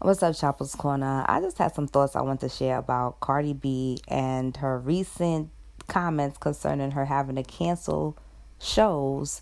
What's 0.00 0.22
up, 0.22 0.34
Chapel's 0.34 0.74
Corner? 0.74 1.24
I 1.28 1.40
just 1.40 1.56
had 1.56 1.74
some 1.74 1.86
thoughts 1.86 2.16
I 2.16 2.20
want 2.20 2.40
to 2.40 2.48
share 2.48 2.78
about 2.78 3.20
Cardi 3.20 3.54
B 3.54 4.00
and 4.08 4.54
her 4.56 4.78
recent 4.78 5.50
comments 5.86 6.36
concerning 6.36 6.90
her 6.90 7.04
having 7.06 7.36
to 7.36 7.44
cancel 7.44 8.18
shows 8.60 9.40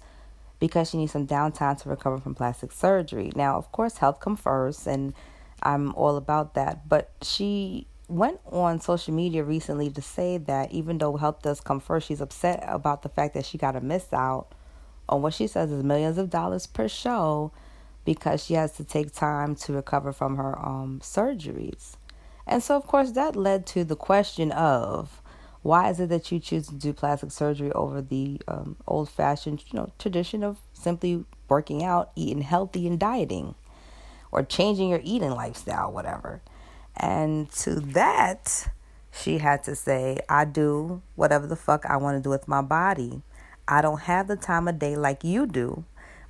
because 0.60 0.90
she 0.90 0.98
needs 0.98 1.12
some 1.12 1.26
downtime 1.26 1.82
to 1.82 1.88
recover 1.88 2.18
from 2.18 2.34
plastic 2.34 2.70
surgery. 2.70 3.32
Now, 3.34 3.56
of 3.56 3.72
course, 3.72 3.96
health 3.96 4.20
comes 4.20 4.40
first, 4.40 4.86
and 4.86 5.14
I'm 5.62 5.94
all 5.94 6.16
about 6.16 6.54
that. 6.54 6.88
But 6.88 7.10
she 7.22 7.88
went 8.06 8.38
on 8.44 8.78
social 8.80 9.14
media 9.14 9.42
recently 9.42 9.90
to 9.90 10.02
say 10.02 10.36
that 10.36 10.70
even 10.70 10.98
though 10.98 11.16
health 11.16 11.42
does 11.42 11.60
come 11.62 11.80
first, 11.80 12.06
she's 12.06 12.20
upset 12.20 12.62
about 12.68 13.02
the 13.02 13.08
fact 13.08 13.34
that 13.34 13.46
she 13.46 13.56
got 13.58 13.72
to 13.72 13.80
miss 13.80 14.12
out 14.12 14.54
on 15.08 15.22
what 15.22 15.32
she 15.34 15.46
says 15.46 15.72
is 15.72 15.82
millions 15.82 16.18
of 16.18 16.30
dollars 16.30 16.66
per 16.66 16.86
show 16.88 17.52
because 18.04 18.44
she 18.44 18.54
has 18.54 18.72
to 18.72 18.84
take 18.84 19.12
time 19.12 19.54
to 19.54 19.72
recover 19.72 20.12
from 20.12 20.36
her 20.36 20.58
um, 20.58 21.00
surgeries. 21.02 21.96
And 22.46 22.62
so, 22.62 22.76
of 22.76 22.86
course, 22.86 23.12
that 23.12 23.36
led 23.36 23.66
to 23.66 23.84
the 23.84 23.96
question 23.96 24.50
of 24.52 25.22
why 25.62 25.90
is 25.90 26.00
it 26.00 26.08
that 26.08 26.32
you 26.32 26.40
choose 26.40 26.66
to 26.66 26.74
do 26.74 26.92
plastic 26.92 27.30
surgery 27.30 27.70
over 27.72 28.02
the 28.02 28.40
um, 28.48 28.76
old-fashioned, 28.88 29.62
you 29.70 29.78
know, 29.78 29.92
tradition 29.98 30.42
of 30.42 30.58
simply 30.72 31.24
working 31.48 31.84
out, 31.84 32.10
eating 32.16 32.42
healthy, 32.42 32.88
and 32.88 32.98
dieting, 32.98 33.54
or 34.32 34.42
changing 34.42 34.88
your 34.88 35.00
eating 35.04 35.30
lifestyle, 35.30 35.92
whatever. 35.92 36.42
And 36.96 37.50
to 37.52 37.76
that, 37.76 38.68
she 39.12 39.38
had 39.38 39.62
to 39.64 39.76
say, 39.76 40.18
"I 40.28 40.44
do 40.44 41.02
whatever 41.14 41.46
the 41.46 41.56
fuck 41.56 41.86
I 41.86 41.96
want 41.96 42.16
to 42.16 42.22
do 42.22 42.30
with 42.30 42.48
my 42.48 42.62
body. 42.62 43.22
I 43.68 43.82
don't 43.82 44.00
have 44.00 44.26
the 44.26 44.36
time 44.36 44.66
of 44.66 44.80
day 44.80 44.96
like 44.96 45.22
you 45.22 45.46
do." 45.46 45.84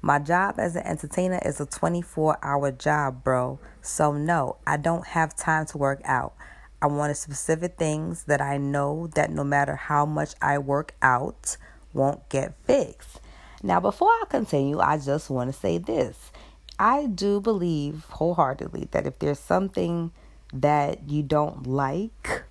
My 0.05 0.19
job 0.19 0.56
as 0.59 0.74
an 0.74 0.84
entertainer 0.84 1.38
is 1.45 1.61
a 1.61 1.66
24 1.66 2.38
hour 2.43 2.73
job, 2.73 3.23
bro. 3.23 3.60
So, 3.83 4.12
no, 4.12 4.56
I 4.66 4.77
don't 4.77 5.06
have 5.06 5.37
time 5.37 5.65
to 5.66 5.79
work 5.79 6.01
out. 6.05 6.34
I 6.83 6.88
wanted 6.88 7.15
specific 7.15 7.77
things 7.79 8.24
that 8.24 8.40
I 8.40 8.59
know 8.59 9.07
that 9.15 9.30
no 9.30 9.45
matter 9.45 9.77
how 9.77 10.04
much 10.04 10.35
I 10.43 10.59
work 10.59 10.96
out, 11.02 11.57
won't 11.93 12.29
get 12.29 12.54
fixed. 12.65 13.21
Now, 13.62 13.79
before 13.79 14.09
I 14.09 14.24
continue, 14.29 14.80
I 14.80 14.99
just 14.99 15.30
want 15.30 15.52
to 15.52 15.59
say 15.59 15.79
this. 15.79 16.32
I 16.80 17.07
do 17.07 17.40
believe 17.40 18.07
wholeheartedly 18.10 18.88
that 18.90 19.07
if 19.07 19.21
there's 19.21 19.38
something 19.38 20.10
that 20.52 21.09
you 21.09 21.23
don't 21.23 21.65
like 21.65 22.43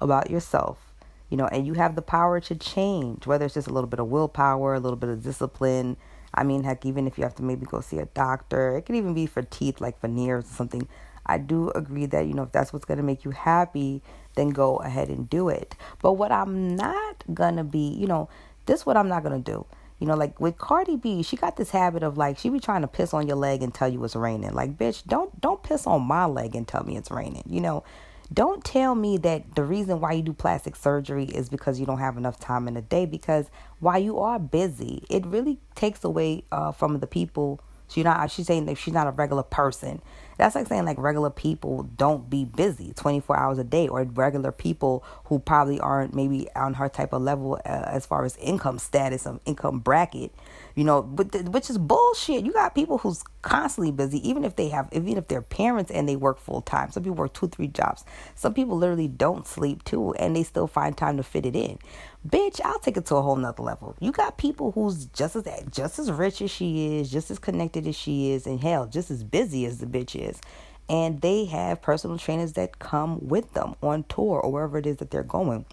about 0.00 0.30
yourself, 0.30 0.92
you 1.28 1.36
know, 1.36 1.48
and 1.48 1.66
you 1.66 1.74
have 1.74 1.96
the 1.96 2.02
power 2.02 2.38
to 2.38 2.54
change, 2.54 3.26
whether 3.26 3.46
it's 3.46 3.54
just 3.54 3.66
a 3.66 3.72
little 3.72 3.90
bit 3.90 3.98
of 3.98 4.06
willpower, 4.06 4.74
a 4.74 4.80
little 4.80 4.96
bit 4.96 5.10
of 5.10 5.24
discipline, 5.24 5.96
I 6.34 6.44
mean, 6.44 6.62
heck, 6.62 6.86
even 6.86 7.06
if 7.06 7.18
you 7.18 7.24
have 7.24 7.34
to 7.36 7.42
maybe 7.42 7.66
go 7.66 7.80
see 7.80 7.98
a 7.98 8.06
doctor, 8.06 8.76
it 8.76 8.82
could 8.82 8.96
even 8.96 9.14
be 9.14 9.26
for 9.26 9.42
teeth, 9.42 9.80
like 9.80 10.00
veneers 10.00 10.44
or 10.44 10.54
something. 10.54 10.88
I 11.26 11.38
do 11.38 11.70
agree 11.70 12.06
that, 12.06 12.26
you 12.26 12.34
know, 12.34 12.44
if 12.44 12.52
that's 12.52 12.72
what's 12.72 12.84
going 12.84 12.98
to 12.98 13.04
make 13.04 13.24
you 13.24 13.30
happy, 13.30 14.02
then 14.36 14.50
go 14.50 14.76
ahead 14.76 15.08
and 15.08 15.28
do 15.28 15.48
it. 15.48 15.76
But 16.00 16.14
what 16.14 16.32
I'm 16.32 16.76
not 16.76 17.24
going 17.32 17.56
to 17.56 17.64
be, 17.64 17.88
you 17.88 18.06
know, 18.06 18.28
this 18.66 18.86
what 18.86 18.96
I'm 18.96 19.08
not 19.08 19.22
going 19.22 19.42
to 19.42 19.52
do. 19.52 19.66
You 19.98 20.06
know, 20.06 20.14
like 20.14 20.40
with 20.40 20.56
Cardi 20.56 20.96
B, 20.96 21.22
she 21.22 21.36
got 21.36 21.56
this 21.56 21.70
habit 21.70 22.02
of 22.02 22.16
like 22.16 22.38
she 22.38 22.48
be 22.48 22.58
trying 22.58 22.80
to 22.80 22.88
piss 22.88 23.12
on 23.12 23.26
your 23.26 23.36
leg 23.36 23.62
and 23.62 23.72
tell 23.72 23.88
you 23.88 24.02
it's 24.02 24.16
raining. 24.16 24.54
Like, 24.54 24.78
bitch, 24.78 25.06
don't 25.06 25.38
don't 25.40 25.62
piss 25.62 25.86
on 25.86 26.02
my 26.02 26.24
leg 26.24 26.54
and 26.54 26.66
tell 26.66 26.84
me 26.84 26.96
it's 26.96 27.10
raining. 27.10 27.44
You 27.46 27.60
know, 27.60 27.84
don't 28.32 28.62
tell 28.62 28.94
me 28.94 29.16
that 29.18 29.56
the 29.56 29.64
reason 29.64 30.00
why 30.00 30.12
you 30.12 30.22
do 30.22 30.32
plastic 30.32 30.76
surgery 30.76 31.24
is 31.24 31.48
because 31.48 31.80
you 31.80 31.86
don't 31.86 31.98
have 31.98 32.16
enough 32.16 32.38
time 32.38 32.68
in 32.68 32.74
the 32.74 32.82
day. 32.82 33.04
Because 33.04 33.50
while 33.80 33.98
you 33.98 34.18
are 34.18 34.38
busy, 34.38 35.04
it 35.10 35.26
really 35.26 35.58
takes 35.74 36.04
away 36.04 36.44
uh, 36.52 36.70
from 36.70 37.00
the 37.00 37.06
people. 37.06 37.60
She's 37.88 38.04
not. 38.04 38.30
She's 38.30 38.46
saying 38.46 38.66
that 38.66 38.78
she's 38.78 38.94
not 38.94 39.08
a 39.08 39.10
regular 39.10 39.42
person. 39.42 40.00
That's 40.38 40.54
like 40.54 40.68
saying 40.68 40.84
like 40.84 40.98
regular 40.98 41.30
people 41.30 41.82
don't 41.96 42.30
be 42.30 42.44
busy 42.44 42.92
24 42.94 43.36
hours 43.36 43.58
a 43.58 43.64
day, 43.64 43.88
or 43.88 44.04
regular 44.04 44.52
people 44.52 45.02
who 45.24 45.40
probably 45.40 45.80
aren't 45.80 46.14
maybe 46.14 46.46
on 46.54 46.74
her 46.74 46.88
type 46.88 47.12
of 47.12 47.22
level 47.22 47.60
uh, 47.66 47.68
as 47.86 48.06
far 48.06 48.24
as 48.24 48.36
income 48.36 48.78
status 48.78 49.26
or 49.26 49.40
income 49.44 49.80
bracket 49.80 50.32
you 50.80 50.86
know, 50.86 51.02
but 51.02 51.32
the, 51.32 51.40
which 51.40 51.68
is 51.68 51.76
bullshit. 51.76 52.46
You 52.46 52.54
got 52.54 52.74
people 52.74 52.96
who's 52.96 53.22
constantly 53.42 53.92
busy, 53.92 54.26
even 54.26 54.46
if 54.46 54.56
they 54.56 54.70
have, 54.70 54.88
even 54.92 55.18
if 55.18 55.28
they're 55.28 55.42
parents 55.42 55.90
and 55.90 56.08
they 56.08 56.16
work 56.16 56.38
full 56.38 56.62
time. 56.62 56.90
Some 56.90 57.02
people 57.02 57.16
work 57.16 57.34
two, 57.34 57.48
three 57.48 57.66
jobs. 57.66 58.02
Some 58.34 58.54
people 58.54 58.78
literally 58.78 59.06
don't 59.06 59.46
sleep 59.46 59.84
too, 59.84 60.14
and 60.14 60.34
they 60.34 60.42
still 60.42 60.66
find 60.66 60.96
time 60.96 61.18
to 61.18 61.22
fit 61.22 61.44
it 61.44 61.54
in. 61.54 61.78
Bitch, 62.26 62.62
I'll 62.64 62.78
take 62.78 62.96
it 62.96 63.04
to 63.06 63.16
a 63.16 63.20
whole 63.20 63.36
nother 63.36 63.62
level. 63.62 63.94
You 64.00 64.10
got 64.10 64.38
people 64.38 64.72
who's 64.72 65.04
just 65.04 65.36
as 65.36 65.44
just 65.70 65.98
as 65.98 66.10
rich 66.10 66.40
as 66.40 66.50
she 66.50 66.96
is, 66.96 67.10
just 67.10 67.30
as 67.30 67.38
connected 67.38 67.86
as 67.86 67.94
she 67.94 68.30
is, 68.30 68.46
and 68.46 68.58
hell, 68.58 68.86
just 68.86 69.10
as 69.10 69.22
busy 69.22 69.66
as 69.66 69.80
the 69.80 69.86
bitch 69.86 70.18
is. 70.18 70.40
And 70.88 71.20
they 71.20 71.44
have 71.44 71.82
personal 71.82 72.16
trainers 72.16 72.54
that 72.54 72.78
come 72.78 73.28
with 73.28 73.52
them 73.52 73.74
on 73.82 74.04
tour 74.04 74.40
or 74.40 74.50
wherever 74.50 74.78
it 74.78 74.86
is 74.86 74.96
that 74.96 75.10
they're 75.10 75.24
going 75.24 75.66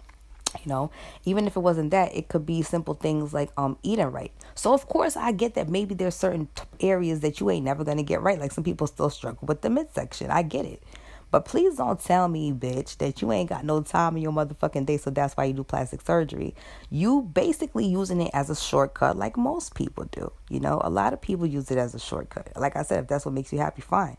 you 0.64 0.68
know 0.68 0.90
even 1.24 1.46
if 1.46 1.56
it 1.56 1.60
wasn't 1.60 1.90
that 1.90 2.14
it 2.16 2.28
could 2.28 2.46
be 2.46 2.62
simple 2.62 2.94
things 2.94 3.34
like 3.34 3.50
um 3.56 3.76
eating 3.82 4.06
right 4.06 4.32
so 4.58 4.74
of 4.74 4.86
course 4.88 5.16
i 5.16 5.32
get 5.32 5.54
that 5.54 5.68
maybe 5.68 5.94
there's 5.94 6.14
certain 6.14 6.48
areas 6.80 7.20
that 7.20 7.40
you 7.40 7.50
ain't 7.50 7.64
never 7.64 7.84
gonna 7.84 8.02
get 8.02 8.20
right 8.20 8.40
like 8.40 8.52
some 8.52 8.64
people 8.64 8.86
still 8.86 9.10
struggle 9.10 9.46
with 9.46 9.62
the 9.62 9.70
midsection 9.70 10.30
i 10.30 10.42
get 10.42 10.64
it 10.64 10.82
but 11.30 11.44
please 11.44 11.76
don't 11.76 12.00
tell 12.00 12.26
me, 12.26 12.52
bitch, 12.52 12.96
that 12.98 13.20
you 13.20 13.32
ain't 13.32 13.50
got 13.50 13.64
no 13.64 13.82
time 13.82 14.16
in 14.16 14.22
your 14.22 14.32
motherfucking 14.32 14.86
day, 14.86 14.96
so 14.96 15.10
that's 15.10 15.36
why 15.36 15.44
you 15.44 15.52
do 15.52 15.64
plastic 15.64 16.00
surgery. 16.00 16.54
You 16.88 17.22
basically 17.22 17.86
using 17.86 18.22
it 18.22 18.30
as 18.32 18.48
a 18.48 18.56
shortcut, 18.56 19.16
like 19.16 19.36
most 19.36 19.74
people 19.74 20.04
do. 20.04 20.32
You 20.48 20.60
know, 20.60 20.80
a 20.82 20.88
lot 20.88 21.12
of 21.12 21.20
people 21.20 21.46
use 21.46 21.70
it 21.70 21.76
as 21.76 21.94
a 21.94 21.98
shortcut. 21.98 22.52
Like 22.56 22.76
I 22.76 22.82
said, 22.82 23.00
if 23.02 23.08
that's 23.08 23.26
what 23.26 23.34
makes 23.34 23.52
you 23.52 23.58
happy, 23.58 23.82
fine. 23.82 24.16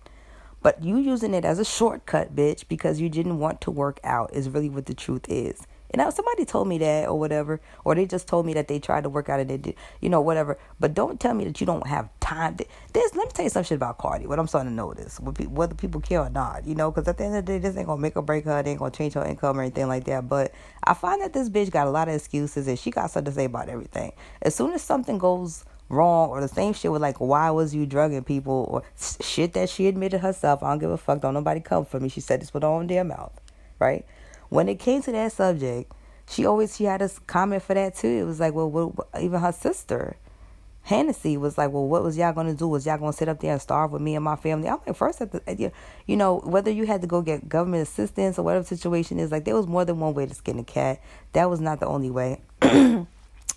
But 0.61 0.83
you 0.83 0.97
using 0.97 1.33
it 1.33 1.45
as 1.45 1.57
a 1.57 1.66
shortcut, 1.66 2.35
bitch, 2.35 2.67
because 2.67 3.01
you 3.01 3.09
didn't 3.09 3.39
want 3.39 3.61
to 3.61 3.72
work 3.72 3.99
out 4.03 4.33
is 4.33 4.49
really 4.49 4.69
what 4.69 4.85
the 4.85 4.94
truth 4.94 5.25
is. 5.29 5.66
And 5.91 6.00
now 6.00 6.09
somebody 6.09 6.45
told 6.45 6.67
me 6.67 6.77
that 6.79 7.07
or 7.07 7.17
whatever, 7.17 7.59
or 7.83 7.95
they 7.95 8.05
just 8.05 8.27
told 8.27 8.45
me 8.45 8.53
that 8.53 8.67
they 8.67 8.79
tried 8.79 9.03
to 9.03 9.09
work 9.09 9.29
out 9.29 9.39
and 9.39 9.50
they 9.50 9.57
did, 9.57 9.75
you 10.01 10.09
know, 10.09 10.22
whatever. 10.22 10.57
But 10.79 10.94
don't 10.94 11.19
tell 11.19 11.33
me 11.33 11.45
that 11.45 11.59
you 11.59 11.66
don't 11.66 11.88
have 11.88 12.09
time. 12.19 12.57
This, 12.94 13.16
let 13.16 13.27
me 13.27 13.31
tell 13.33 13.44
you 13.44 13.50
some 13.50 13.63
shit 13.63 13.75
about 13.75 13.97
Cardi. 13.97 14.28
What 14.28 14.39
I'm 14.39 14.47
starting 14.47 14.72
to 14.72 14.75
notice, 14.75 15.19
whether 15.19 15.73
people 15.73 16.01
care 16.01 16.22
or 16.22 16.29
not, 16.29 16.66
you 16.66 16.75
know, 16.75 16.91
because 16.91 17.07
at 17.07 17.17
the 17.17 17.25
end 17.25 17.35
of 17.35 17.45
the 17.45 17.53
day, 17.53 17.59
this 17.59 17.75
ain't 17.75 17.88
gonna 17.88 18.01
make 18.01 18.16
or 18.16 18.22
break 18.22 18.45
her. 18.45 18.59
It 18.59 18.67
ain't 18.67 18.79
gonna 18.79 18.91
change 18.91 19.13
her 19.13 19.25
income 19.25 19.57
or 19.57 19.61
anything 19.61 19.88
like 19.88 20.03
that. 20.05 20.29
But 20.29 20.53
I 20.83 20.94
find 20.94 21.22
that 21.22 21.33
this 21.33 21.49
bitch 21.49 21.72
got 21.72 21.88
a 21.88 21.91
lot 21.91 22.07
of 22.07 22.16
excuses 22.16 22.67
and 22.67 22.78
she 22.78 22.91
got 22.91 23.11
something 23.11 23.31
to 23.31 23.35
say 23.35 23.45
about 23.45 23.69
everything. 23.69 24.13
As 24.41 24.55
soon 24.55 24.73
as 24.73 24.81
something 24.81 25.17
goes 25.17 25.66
wrong 25.89 26.29
or 26.29 26.39
the 26.39 26.47
same 26.47 26.73
shit 26.73 26.91
with 26.91 27.01
like 27.01 27.17
why 27.17 27.49
was 27.49 27.73
you 27.73 27.85
drugging 27.85 28.23
people 28.23 28.67
or 28.69 28.83
shit 29.22 29.53
that 29.53 29.69
she 29.69 29.88
admitted 29.88 30.22
herself. 30.22 30.63
I 30.63 30.69
don't 30.69 30.79
give 30.79 30.91
a 30.91 30.97
fuck. 30.97 31.22
Don't 31.22 31.33
nobody 31.33 31.59
come 31.59 31.85
for 31.85 31.99
me. 31.99 32.09
She 32.09 32.22
said 32.22 32.41
this 32.41 32.53
with 32.53 32.63
her 32.63 32.69
own 32.69 32.88
damn 32.88 33.07
mouth, 33.09 33.39
right? 33.79 34.05
When 34.49 34.67
it 34.67 34.79
came 34.79 35.01
to 35.03 35.11
that 35.11 35.31
subject, 35.31 35.91
she 36.27 36.45
always 36.45 36.75
she 36.75 36.83
had 36.83 37.01
a 37.01 37.09
comment 37.27 37.63
for 37.63 37.73
that 37.73 37.95
too. 37.95 38.07
It 38.07 38.23
was 38.23 38.39
like, 38.39 38.53
well, 38.53 38.69
what, 38.69 39.07
even 39.19 39.39
her 39.39 39.51
sister, 39.51 40.15
Hennessy, 40.83 41.37
was 41.37 41.57
like, 41.57 41.71
well, 41.71 41.87
what 41.87 42.03
was 42.03 42.17
y'all 42.17 42.33
gonna 42.33 42.53
do? 42.53 42.67
Was 42.67 42.85
y'all 42.85 42.97
gonna 42.97 43.13
sit 43.13 43.29
up 43.29 43.39
there 43.39 43.53
and 43.53 43.61
starve 43.61 43.91
with 43.91 44.01
me 44.01 44.15
and 44.15 44.23
my 44.23 44.35
family? 44.35 44.67
I'm 44.67 44.79
like, 44.85 44.95
first, 44.95 45.21
at 45.21 45.31
the, 45.31 45.71
you 46.05 46.15
know, 46.15 46.39
whether 46.39 46.69
you 46.69 46.85
had 46.85 47.01
to 47.01 47.07
go 47.07 47.21
get 47.21 47.49
government 47.49 47.83
assistance 47.83 48.37
or 48.37 48.43
whatever 48.43 48.65
situation 48.65 49.19
is, 49.19 49.31
like 49.31 49.45
there 49.45 49.55
was 49.55 49.67
more 49.67 49.85
than 49.85 49.99
one 49.99 50.13
way 50.13 50.25
to 50.25 50.33
skin 50.33 50.59
a 50.59 50.63
cat. 50.63 51.01
That 51.33 51.49
was 51.49 51.59
not 51.59 51.79
the 51.79 51.87
only 51.87 52.11
way. 52.11 52.41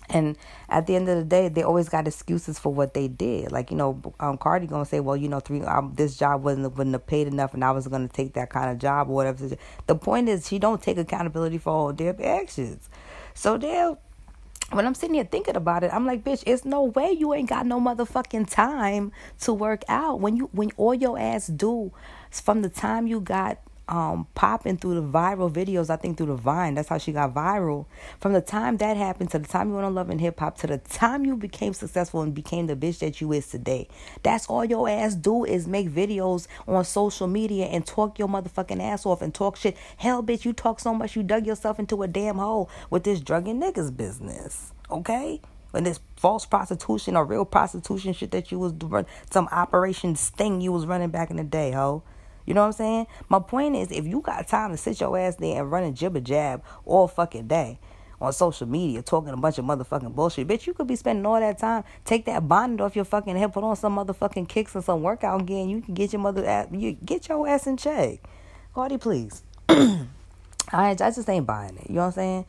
And 0.09 0.37
at 0.69 0.85
the 0.85 0.95
end 0.95 1.07
of 1.07 1.17
the 1.17 1.23
day, 1.23 1.47
they 1.49 1.63
always 1.63 1.89
got 1.89 2.07
excuses 2.07 2.59
for 2.59 2.73
what 2.73 2.93
they 2.93 3.07
did. 3.07 3.51
Like 3.51 3.71
you 3.71 3.77
know, 3.77 4.01
um, 4.19 4.37
Cardi 4.37 4.67
gonna 4.67 4.85
say, 4.85 4.99
"Well, 4.99 5.15
you 5.15 5.29
know, 5.29 5.39
three 5.39 5.61
um, 5.61 5.93
this 5.95 6.17
job 6.17 6.43
wasn't 6.43 6.75
wouldn't 6.75 6.93
have 6.93 7.07
paid 7.07 7.27
enough, 7.27 7.53
and 7.53 7.63
I 7.63 7.71
was 7.71 7.87
gonna 7.87 8.09
take 8.09 8.33
that 8.33 8.49
kind 8.49 8.69
of 8.69 8.77
job 8.79 9.09
or 9.09 9.15
whatever." 9.15 9.55
The 9.87 9.95
point 9.95 10.29
is, 10.29 10.47
she 10.47 10.59
don't 10.59 10.81
take 10.81 10.97
accountability 10.97 11.57
for 11.57 11.71
all 11.71 11.93
their 11.93 12.15
actions. 12.21 12.89
So 13.33 13.57
they 13.57 13.95
when 14.73 14.87
I'm 14.87 14.95
sitting 14.95 15.15
here 15.15 15.23
thinking 15.23 15.55
about 15.55 15.83
it, 15.83 15.93
I'm 15.93 16.05
like, 16.05 16.23
bitch, 16.23 16.43
it's 16.45 16.65
no 16.65 16.83
way 16.83 17.11
you 17.11 17.33
ain't 17.33 17.49
got 17.49 17.65
no 17.65 17.79
motherfucking 17.79 18.49
time 18.49 19.11
to 19.41 19.53
work 19.53 19.83
out. 19.87 20.19
When 20.19 20.35
you 20.35 20.49
when 20.51 20.71
all 20.77 20.93
your 20.93 21.17
ass 21.19 21.47
do 21.47 21.91
from 22.31 22.61
the 22.61 22.69
time 22.69 23.07
you 23.07 23.19
got 23.19 23.59
um 23.87 24.27
popping 24.33 24.77
through 24.77 24.95
the 24.95 25.07
viral 25.07 25.51
videos, 25.51 25.89
I 25.89 25.97
think 25.97 26.17
through 26.17 26.27
the 26.27 26.35
Vine. 26.35 26.75
That's 26.75 26.89
how 26.89 26.97
she 26.97 27.11
got 27.11 27.33
viral. 27.33 27.85
From 28.19 28.33
the 28.33 28.41
time 28.41 28.77
that 28.77 28.97
happened 28.97 29.31
to 29.31 29.39
the 29.39 29.47
time 29.47 29.69
you 29.69 29.75
went 29.75 29.85
on 29.85 29.95
Love 29.95 30.09
and 30.09 30.21
Hip 30.21 30.39
Hop 30.39 30.57
to 30.59 30.67
the 30.67 30.77
time 30.77 31.25
you 31.25 31.35
became 31.35 31.73
successful 31.73 32.21
and 32.21 32.33
became 32.33 32.67
the 32.67 32.75
bitch 32.75 32.99
that 32.99 33.19
you 33.19 33.31
is 33.33 33.47
today. 33.47 33.87
That's 34.23 34.47
all 34.47 34.63
your 34.63 34.87
ass 34.87 35.15
do 35.15 35.43
is 35.43 35.67
make 35.67 35.89
videos 35.89 36.47
on 36.67 36.85
social 36.85 37.27
media 37.27 37.65
and 37.65 37.85
talk 37.85 38.17
your 38.17 38.27
motherfucking 38.27 38.81
ass 38.81 39.05
off 39.05 39.21
and 39.21 39.33
talk 39.33 39.57
shit. 39.57 39.77
Hell, 39.97 40.23
bitch, 40.23 40.45
you 40.45 40.53
talk 40.53 40.79
so 40.79 40.93
much 40.93 41.15
you 41.15 41.23
dug 41.23 41.45
yourself 41.45 41.79
into 41.79 42.01
a 42.03 42.07
damn 42.07 42.37
hole 42.37 42.69
with 42.89 43.03
this 43.03 43.19
drugging 43.19 43.59
niggas 43.61 43.95
business. 43.95 44.71
Okay? 44.89 45.41
When 45.71 45.83
this 45.83 45.99
false 46.15 46.45
prostitution 46.45 47.17
or 47.17 47.25
real 47.25 47.45
prostitution 47.45 48.13
shit 48.13 48.31
that 48.31 48.51
you 48.51 48.59
was 48.59 48.71
doing, 48.73 49.07
some 49.31 49.49
operation 49.51 50.15
sting 50.15 50.61
you 50.61 50.71
was 50.71 50.85
running 50.85 51.09
back 51.09 51.31
in 51.31 51.37
the 51.37 51.43
day, 51.43 51.71
ho. 51.71 52.03
You 52.45 52.53
know 52.53 52.61
what 52.61 52.67
I'm 52.67 52.73
saying? 52.73 53.07
My 53.29 53.39
point 53.39 53.75
is, 53.75 53.91
if 53.91 54.05
you 54.05 54.21
got 54.21 54.47
time 54.47 54.71
to 54.71 54.77
sit 54.77 54.99
your 54.99 55.17
ass 55.17 55.35
there 55.35 55.61
and 55.61 55.71
run 55.71 55.83
a 55.83 55.91
jibber 55.91 56.19
jab 56.19 56.63
all 56.85 57.07
fucking 57.07 57.47
day, 57.47 57.79
on 58.23 58.31
social 58.31 58.65
media 58.65 59.01
talking 59.01 59.33
a 59.33 59.37
bunch 59.37 59.57
of 59.57 59.65
motherfucking 59.65 60.15
bullshit. 60.15 60.47
Bitch, 60.47 60.65
you 60.65 60.73
could 60.73 60.87
be 60.87 60.95
spending 60.95 61.25
all 61.25 61.39
that 61.39 61.57
time. 61.59 61.83
Take 62.05 62.25
that 62.25 62.47
bonnet 62.47 62.79
off 62.79 62.95
your 62.95 63.03
fucking 63.03 63.35
head, 63.35 63.51
put 63.51 63.65
on 63.65 63.75
some 63.75 63.97
motherfucking 63.97 64.47
kicks 64.47 64.73
and 64.75 64.83
some 64.83 65.01
workout 65.01 65.41
again. 65.41 65.69
You 65.69 65.81
can 65.81 65.93
get 65.93 66.13
your 66.13 66.21
mother 66.21 66.45
ass, 66.45 66.69
you 66.71 66.93
get 66.93 67.27
your 67.27 67.45
ass 67.45 67.67
in 67.67 67.75
check. 67.75 68.19
Cardi, 68.73 68.97
please. 68.97 69.43
I 69.69 70.07
I 70.71 70.95
just 70.95 71.29
ain't 71.29 71.45
buying 71.45 71.75
it. 71.75 71.89
You 71.89 71.95
know 71.95 72.01
what 72.01 72.07
I'm 72.07 72.13
saying? 72.13 72.45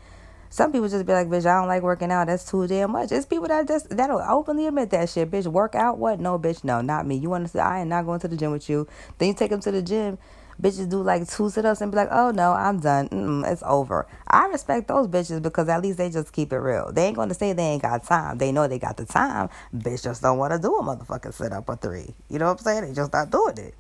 Some 0.55 0.71
people 0.71 0.89
just 0.89 1.05
be 1.05 1.12
like, 1.12 1.27
bitch, 1.27 1.47
I 1.47 1.59
don't 1.59 1.67
like 1.67 1.83
working 1.83 2.12
out. 2.12 2.29
That's 2.29 2.49
too 2.49 2.69
damn 2.69 2.93
much. 2.93 3.11
It's 3.11 3.27
people 3.27 3.49
that 3.49 3.67
just 3.67 3.91
that'll 3.91 4.21
openly 4.21 4.69
admit 4.69 4.91
that 4.91 5.09
shit. 5.09 5.29
Bitch, 5.29 5.49
work 5.49 5.75
out 5.75 5.99
what? 5.99 6.21
No, 6.21 6.39
bitch, 6.39 6.62
no, 6.62 6.81
not 6.81 7.09
me. 7.09 7.17
You 7.17 7.29
to 7.31 7.49
say 7.49 7.59
I 7.59 7.81
am 7.81 7.89
not 7.89 8.06
going 8.06 8.21
to 8.21 8.29
the 8.29 8.37
gym 8.37 8.53
with 8.53 8.71
you. 8.71 8.87
Then 9.19 9.31
you 9.31 9.35
take 9.35 9.51
them 9.51 9.59
to 9.62 9.73
the 9.73 9.83
gym 9.83 10.17
bitches 10.62 10.89
do 10.89 11.03
like 11.03 11.29
two 11.29 11.51
sit 11.51 11.65
ups 11.65 11.81
and 11.81 11.91
be 11.91 11.97
like, 11.97 12.09
oh 12.12 12.31
no, 12.31 12.53
I'm 12.53 12.79
done. 12.79 13.09
Mm-mm, 13.09 13.51
it's 13.51 13.65
over. 13.67 14.06
I 14.29 14.47
respect 14.47 14.87
those 14.87 15.09
bitches 15.09 15.43
because 15.43 15.69
at 15.69 15.83
least 15.83 15.99
they 15.99 16.09
just 16.09 16.33
keep 16.33 16.53
it 16.53 16.59
real. 16.59 16.93
They 16.93 17.07
ain't 17.07 17.17
gonna 17.17 17.35
say 17.35 17.53
they 17.53 17.65
ain't 17.65 17.83
got 17.83 18.05
time. 18.05 18.39
They 18.39 18.53
know 18.53 18.69
they 18.69 18.79
got 18.79 18.97
the 18.97 19.07
time. 19.07 19.49
Bitch 19.77 20.05
just 20.05 20.23
don't 20.23 20.39
want 20.39 20.53
to 20.53 20.61
do 20.61 20.77
a 20.77 20.83
motherfucking 20.85 21.35
sit 21.35 21.53
up 21.53 21.69
or 21.69 21.75
three. 21.75 22.15
You 22.31 22.39
know 22.39 22.47
what 22.47 22.59
I'm 22.61 22.65
saying? 22.65 22.85
They 22.85 22.95
just 22.95 23.12
not 23.12 23.31
doing 23.31 23.59
it. 23.59 23.75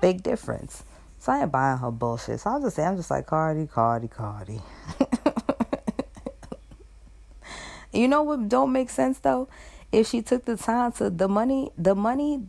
Big 0.00 0.22
difference. 0.22 0.84
So 1.18 1.32
I 1.32 1.42
ain't 1.42 1.52
buying 1.52 1.76
her 1.76 1.90
bullshit. 1.90 2.40
So 2.40 2.48
I'm 2.48 2.62
just 2.62 2.76
saying, 2.76 2.88
I'm 2.88 2.96
just 2.96 3.10
like 3.10 3.26
Cardi, 3.26 3.66
Cardi, 3.66 4.08
Cardi. 4.08 4.62
you 7.94 8.08
know 8.08 8.22
what 8.22 8.48
don't 8.48 8.72
make 8.72 8.90
sense 8.90 9.18
though? 9.18 9.48
If 9.92 10.08
she 10.08 10.22
took 10.22 10.44
the 10.44 10.56
time 10.56 10.92
to 10.92 11.10
the 11.10 11.28
money, 11.28 11.70
the 11.78 11.94
money 11.94 12.42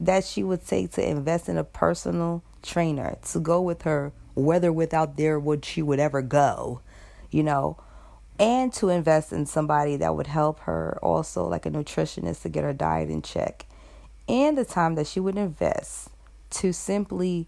that 0.00 0.24
she 0.24 0.42
would 0.42 0.66
take 0.66 0.90
to 0.92 1.08
invest 1.08 1.48
in 1.48 1.56
a 1.56 1.64
personal 1.64 2.42
trainer 2.62 3.16
to 3.30 3.40
go 3.40 3.62
with 3.62 3.82
her, 3.82 4.12
whether 4.34 4.72
without 4.72 5.16
there 5.16 5.38
would 5.38 5.64
she 5.64 5.82
would 5.82 6.00
ever 6.00 6.22
go, 6.22 6.80
you 7.30 7.42
know, 7.42 7.78
and 8.38 8.72
to 8.74 8.88
invest 8.90 9.32
in 9.32 9.46
somebody 9.46 9.96
that 9.96 10.14
would 10.14 10.26
help 10.26 10.60
her 10.60 10.98
also 11.02 11.46
like 11.46 11.64
a 11.64 11.70
nutritionist 11.70 12.42
to 12.42 12.48
get 12.48 12.64
her 12.64 12.72
diet 12.72 13.08
in 13.08 13.22
check, 13.22 13.64
and 14.28 14.58
the 14.58 14.64
time 14.64 14.96
that 14.96 15.06
she 15.06 15.20
would 15.20 15.38
invest 15.38 16.10
to 16.50 16.72
simply 16.72 17.46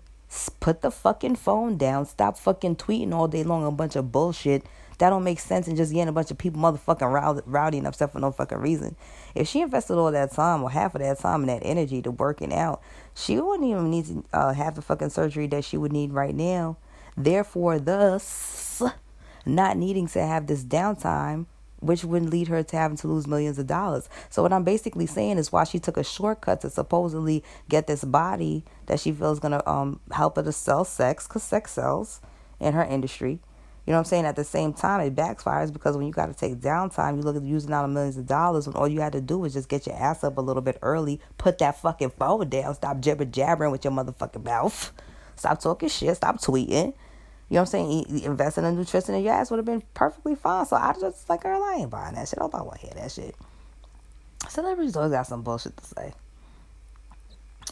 put 0.61 0.81
the 0.81 0.91
fucking 0.91 1.37
phone 1.37 1.77
down, 1.77 2.07
stop 2.07 2.39
fucking 2.39 2.77
tweeting 2.77 3.13
all 3.13 3.29
day 3.29 3.43
long 3.43 3.67
a 3.67 3.71
bunch 3.71 3.97
of 3.97 4.13
bullshit 4.13 4.65
that 4.99 5.11
don't 5.11 5.25
make 5.25 5.41
sense 5.41 5.69
and 5.69 5.77
just 5.77 5.93
getting 5.93 6.09
a 6.09 6.13
bunch 6.13 6.31
of 6.31 6.39
people 6.39 6.61
motherfucking 6.61 7.13
rowdy, 7.13 7.43
rowdy 7.47 7.79
and 7.79 7.87
upset 7.87 8.13
for 8.13 8.19
no 8.19 8.31
fucking 8.33 8.59
reason. 8.59 8.97
If 9.35 9.49
she 9.49 9.61
invested 9.61 9.95
all 9.97 10.11
that 10.13 10.33
time 10.33 10.63
or 10.63 10.71
half 10.71 10.95
of 10.95 11.01
that 11.01 11.21
time 11.21 11.41
and 11.41 11.49
that 11.49 11.63
energy 11.65 12.03
to 12.03 12.11
working 12.11 12.53
out, 12.53 12.83
she 13.15 13.39
wouldn't 13.39 13.69
even 13.69 13.91
need 13.91 14.07
to 14.07 14.25
uh, 14.33 14.53
have 14.53 14.75
the 14.75 14.83
fucking 14.83 15.11
surgery 15.11 15.47
that 15.49 15.65
she 15.65 15.77
would 15.77 15.93
need 15.93 16.13
right 16.13 16.35
now. 16.35 16.77
Therefore, 17.17 17.79
thus, 17.79 18.83
not 19.47 19.77
needing 19.77 20.07
to 20.09 20.21
have 20.21 20.47
this 20.47 20.65
downtime 20.65 21.47
which 21.81 22.05
would 22.05 22.29
lead 22.29 22.49
her 22.49 22.63
to 22.63 22.77
having 22.77 22.97
to 22.97 23.09
lose 23.09 23.27
millions 23.27 23.59
of 23.59 23.67
dollars. 23.67 24.09
So 24.31 24.43
what 24.43 24.53
I'm 24.53 24.65
basically 24.65 25.07
saying 25.07 25.39
is 25.39 25.53
why 25.53 25.65
she 25.65 25.79
took 25.79 25.97
a 25.97 26.05
shortcut 26.05 26.61
to 26.63 26.71
supposedly 26.71 27.45
get 27.69 27.87
this 27.87 28.05
body 28.05 28.65
that 28.87 29.01
she 29.01 29.13
feels 29.13 29.39
gonna 29.39 29.63
um 29.67 30.01
help 30.13 30.37
her 30.37 30.43
to 30.43 30.53
sell 30.53 30.85
sex, 30.85 31.27
cause 31.27 31.43
sex 31.43 31.73
sells 31.73 32.21
in 32.61 32.75
her 32.75 32.85
industry. 32.85 33.39
You 33.89 33.93
know 33.93 34.01
what 34.01 34.09
I'm 34.09 34.11
saying? 34.11 34.27
At 34.27 34.37
the 34.37 34.45
same 34.45 34.75
time, 34.75 35.01
it 35.01 35.17
backfires 35.17 35.73
because 35.73 35.97
when 35.97 36.07
you 36.07 36.13
got 36.13 36.27
to 36.27 36.35
take 36.35 36.57
downtime, 36.57 37.17
you 37.17 37.23
look 37.23 37.37
at 37.37 37.43
using 37.43 37.73
out 37.73 37.87
of 37.87 37.91
millions 37.91 38.19
of 38.19 38.27
dollars 38.27 38.67
when 38.67 38.77
all 38.77 38.87
you 38.87 39.01
had 39.01 39.15
to 39.15 39.21
do 39.23 39.39
was 39.39 39.55
just 39.55 39.71
get 39.71 39.87
your 39.87 39.97
ass 39.97 40.23
up 40.23 40.37
a 40.37 40.43
little 40.43 40.61
bit 40.61 40.77
early, 40.83 41.23
put 41.39 41.57
that 41.57 41.81
fucking 41.81 42.11
phone 42.11 42.51
down, 42.51 42.75
stop 42.75 43.01
jibber 43.01 43.25
jabbering 43.25 43.71
with 43.71 43.85
your 43.87 43.95
motherfucking 43.95 44.45
mouth, 44.45 44.93
stop 45.37 45.59
talking 45.59 45.89
shit, 45.89 46.15
stop 46.15 46.39
tweeting. 46.39 46.69
You 46.69 47.55
know 47.55 47.61
what 47.61 47.61
I'm 47.61 47.67
saying? 48.05 48.25
Investing 48.25 48.65
in 48.65 48.77
nutrition 48.77 49.15
in 49.15 49.25
your 49.25 49.33
ass 49.33 49.51
would 49.51 49.57
have 49.57 49.65
been 49.65 49.83
perfectly 49.95 50.35
fine. 50.35 50.67
So 50.67 50.77
I 50.77 50.93
just 51.01 51.27
like, 51.31 51.45
girl, 51.45 51.63
I 51.63 51.77
ain't 51.81 51.89
buying 51.89 52.15
that 52.17 52.29
shit. 52.29 52.41
I 52.43 52.47
don't 52.47 52.67
want 52.67 52.81
to 52.81 52.87
hear 52.89 52.95
that 52.95 53.11
shit. 53.11 53.35
Celebrities 54.51 54.97
always 54.97 55.13
got 55.13 55.27
some 55.27 55.41
bullshit 55.41 55.75
to 55.79 55.85
say. 55.87 56.13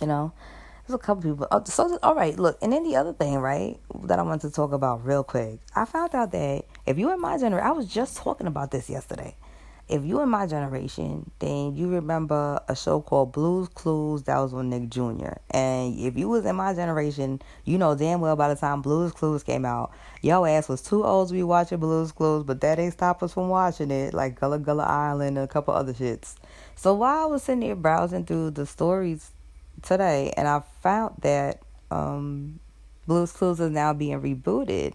You 0.00 0.06
know? 0.06 0.32
There's 0.86 0.94
a 0.94 0.98
couple 0.98 1.28
people. 1.28 1.48
Oh, 1.50 1.64
so, 1.64 1.98
all 2.04 2.14
right, 2.14 2.38
look, 2.38 2.58
and 2.62 2.72
then 2.72 2.84
the 2.84 2.94
other 2.94 3.12
thing, 3.12 3.38
right, 3.38 3.76
that 4.04 4.20
I 4.20 4.22
want 4.22 4.42
to 4.42 4.50
talk 4.50 4.72
about 4.72 5.04
real 5.04 5.24
quick. 5.24 5.58
I 5.74 5.84
found 5.84 6.14
out 6.14 6.30
that 6.30 6.64
if 6.86 6.96
you 6.96 7.12
in 7.12 7.20
my 7.20 7.38
generation, 7.38 7.66
I 7.66 7.72
was 7.72 7.88
just 7.92 8.16
talking 8.16 8.46
about 8.46 8.70
this 8.70 8.88
yesterday. 8.88 9.34
If 9.88 10.04
you 10.04 10.20
in 10.20 10.28
my 10.28 10.46
generation, 10.46 11.28
then 11.40 11.74
you 11.74 11.88
remember 11.88 12.60
a 12.68 12.76
show 12.76 13.00
called 13.00 13.32
Blues 13.32 13.68
Clues 13.68 14.24
that 14.24 14.38
was 14.38 14.52
with 14.52 14.66
Nick 14.66 14.88
Jr. 14.88 15.34
And 15.50 15.98
if 15.98 16.16
you 16.16 16.28
was 16.28 16.44
in 16.44 16.54
my 16.54 16.72
generation, 16.72 17.40
you 17.64 17.78
know 17.78 17.96
damn 17.96 18.20
well 18.20 18.36
by 18.36 18.48
the 18.48 18.56
time 18.56 18.80
Blues 18.82 19.12
Clues 19.12 19.42
came 19.42 19.64
out, 19.64 19.92
yo 20.22 20.44
ass 20.44 20.68
was 20.68 20.82
too 20.82 21.04
old 21.04 21.28
to 21.28 21.34
be 21.34 21.42
watching 21.44 21.78
Blues 21.78 22.12
Clues, 22.12 22.44
but 22.44 22.60
that 22.60 22.78
ain't 22.78 22.94
stop 22.94 23.22
us 23.24 23.34
from 23.34 23.48
watching 23.48 23.90
it, 23.92 24.14
like 24.14 24.38
Gullah 24.38 24.58
Gullah 24.58 24.84
Island 24.84 25.36
and 25.36 25.44
a 25.44 25.48
couple 25.48 25.74
other 25.74 25.94
shits. 25.94 26.34
So 26.74 26.94
while 26.94 27.24
I 27.24 27.26
was 27.26 27.44
sitting 27.44 27.60
there 27.60 27.76
browsing 27.76 28.24
through 28.24 28.52
the 28.52 28.66
stories 28.66 29.30
today, 29.82 30.32
and 30.36 30.48
I 30.48 30.62
found 30.82 31.16
that 31.22 31.60
um, 31.90 32.60
Blue's 33.06 33.32
Clues 33.32 33.60
is 33.60 33.70
now 33.70 33.92
being 33.92 34.20
rebooted 34.20 34.94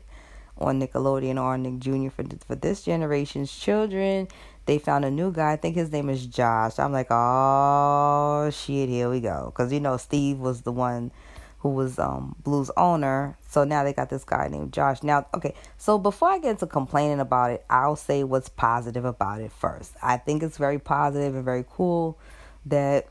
on 0.58 0.80
Nickelodeon 0.80 1.42
or 1.42 1.58
Nick 1.58 1.80
Jr. 1.80 2.10
for 2.10 2.24
for 2.46 2.56
this 2.56 2.84
generation's 2.84 3.52
children. 3.52 4.28
They 4.66 4.78
found 4.78 5.06
a 5.06 5.12
new 5.12 5.32
guy. 5.32 5.54
I 5.54 5.56
think 5.56 5.76
his 5.76 5.92
name 5.92 6.10
is 6.10 6.26
Josh. 6.26 6.78
I'm 6.78 6.94
like, 6.94 7.08
oh 7.10 8.50
shit, 8.52 8.90
here 8.90 9.10
we 9.10 9.20
go. 9.20 9.52
Because 9.54 9.74
you 9.74 9.80
know 9.80 9.98
Steve 9.98 10.38
was 10.38 10.62
the 10.62 10.72
one 10.72 11.12
who 11.60 11.70
was 11.70 12.00
um 12.00 12.36
Blue's 12.44 12.72
owner. 12.78 13.38
So 13.50 13.64
now 13.64 13.84
they 13.84 13.94
got 13.94 14.10
this 14.10 14.24
guy 14.24 14.48
named 14.48 14.74
Josh. 14.74 15.04
Now, 15.04 15.26
okay, 15.34 15.56
so 15.78 15.98
before 15.98 16.30
I 16.30 16.40
get 16.40 16.52
into 16.52 16.68
complaining 16.68 17.20
about 17.20 17.52
it, 17.52 17.66
I'll 17.70 17.96
say 17.96 18.24
what's 18.24 18.50
positive 18.50 19.06
about 19.06 19.42
it 19.42 19.52
first. 19.52 19.94
I 20.02 20.18
think 20.18 20.44
it's 20.44 20.58
very 20.58 20.80
positive 20.80 21.36
and 21.36 21.44
very 21.44 21.66
cool 21.70 22.18
that 22.66 23.08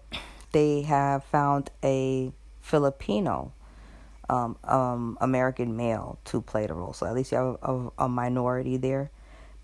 they 0.53 0.83
have 0.83 1.25
found 1.25 1.71
a 1.83 2.33
Filipino 2.61 3.53
um, 4.29 4.57
um, 4.65 5.19
American 5.21 5.77
male 5.77 6.19
to 6.27 6.41
play 6.41 6.67
the 6.67 6.75
role. 6.75 6.93
So 6.93 7.07
at 7.07 7.15
least 7.15 7.33
you 7.33 7.39
have 7.39 7.57
a, 7.63 8.05
a, 8.05 8.09
minority 8.09 8.77
there. 8.77 9.11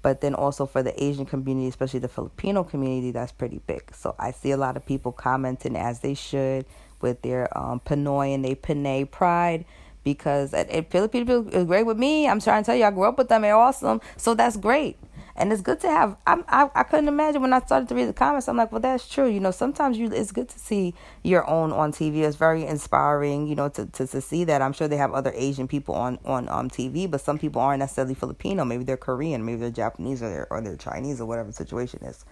But 0.03 0.21
then 0.21 0.35
also 0.35 0.67
for 0.67 0.83
the 0.83 1.03
Asian 1.03 1.25
community, 1.25 1.69
especially 1.69 2.01
the 2.01 2.09
Filipino 2.09 2.65
community, 2.65 3.13
that's 3.13 3.33
pretty 3.33 3.61
big. 3.67 3.95
So 3.95 4.15
I 4.19 4.33
see 4.33 4.51
a 4.51 4.57
lot 4.57 4.77
of 4.77 4.85
people 4.85 5.13
commenting 5.13 5.77
as 5.77 6.01
they 6.01 6.15
should 6.15 6.67
with 7.01 7.23
their 7.23 7.57
um, 7.57 7.81
Pinoy 7.81 8.35
and 8.35 8.45
they 8.45 8.55
Pinay 8.55 9.09
pride 9.11 9.65
because 10.03 10.55
and 10.55 10.87
Filipino 10.89 11.25
people 11.25 11.49
is 11.49 11.65
great 11.65 11.85
with 11.85 11.99
me. 11.99 12.29
I'm 12.29 12.41
trying 12.41 12.63
to 12.63 12.67
tell 12.67 12.77
you, 12.77 12.85
I 12.85 12.91
grew 12.91 13.05
up 13.05 13.19
with 13.19 13.29
them. 13.29 13.43
They're 13.43 13.57
awesome. 13.57 14.01
So 14.17 14.35
that's 14.35 14.57
great 14.57 14.97
and 15.37 15.53
it's 15.53 15.63
good 15.63 15.81
to 15.81 15.89
have. 15.89 16.17
I, 16.27 16.43
I 16.49 16.71
I 16.75 16.83
couldn't 16.83 17.09
imagine 17.09 17.43
when 17.43 17.53
I 17.53 17.61
started 17.61 17.89
to 17.91 17.95
read 17.95 18.09
the 18.09 18.13
comments. 18.13 18.49
I'm 18.49 18.57
like, 18.57 18.73
well, 18.73 18.81
that's 18.81 19.09
true. 19.09 19.29
You 19.29 19.41
know, 19.41 19.51
sometimes 19.51 19.99
you 19.99 20.11
it's 20.11 20.33
good 20.33 20.49
to 20.49 20.59
see 20.59 20.95
your 21.23 21.49
own 21.49 21.73
on 21.73 21.93
TV. 21.93 22.19
It's 22.19 22.37
very 22.37 22.65
inspiring. 22.65 23.47
You 23.47 23.55
know, 23.55 23.69
to 23.69 23.87
to, 23.87 24.07
to 24.07 24.21
see 24.21 24.45
that. 24.45 24.63
I'm 24.63 24.73
sure 24.73 24.89
they 24.89 24.97
have 24.97 25.13
other 25.13 25.33
Asian 25.35 25.69
people 25.69 25.95
on 25.95 26.19
on 26.25 26.49
um 26.49 26.71
TV, 26.71 27.11
but 27.11 27.21
some 27.21 27.39
people 27.39 27.61
aren't 27.61 27.81
necessarily 27.81 28.15
Filipino. 28.15 28.65
Maybe 28.65 28.85
they're 28.85 28.97
Korean. 28.97 29.45
Maybe 29.45 29.61
they're 29.61 29.71
Japanese 29.71 30.23
or 30.23 30.31
they're 30.31 30.47
or 30.51 30.61
they're 30.61 30.77
Chinese 30.77 31.21
or 31.21 31.27
whatever 31.27 31.49
the 31.49 31.55
situation 31.55 32.01
is. 32.03 32.25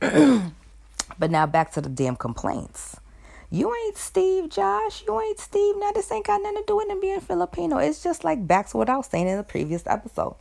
but 1.18 1.30
now 1.30 1.46
back 1.46 1.72
to 1.72 1.80
the 1.80 1.88
damn 1.88 2.16
complaints. 2.16 2.96
You 3.48 3.72
ain't 3.72 3.96
Steve, 3.96 4.50
Josh. 4.50 5.04
You 5.06 5.20
ain't 5.20 5.38
Steve. 5.38 5.76
Now 5.78 5.92
this 5.92 6.10
ain't 6.10 6.26
got 6.26 6.42
nothing 6.42 6.58
to 6.58 6.64
do 6.66 6.76
with 6.76 6.90
him 6.90 7.00
being 7.00 7.20
Filipino. 7.20 7.78
It's 7.78 8.02
just 8.02 8.24
like 8.24 8.46
back 8.46 8.68
to 8.70 8.76
what 8.76 8.90
I 8.90 8.96
was 8.96 9.06
saying 9.06 9.28
in 9.28 9.36
the 9.36 9.44
previous 9.44 9.84
episode 9.86 10.34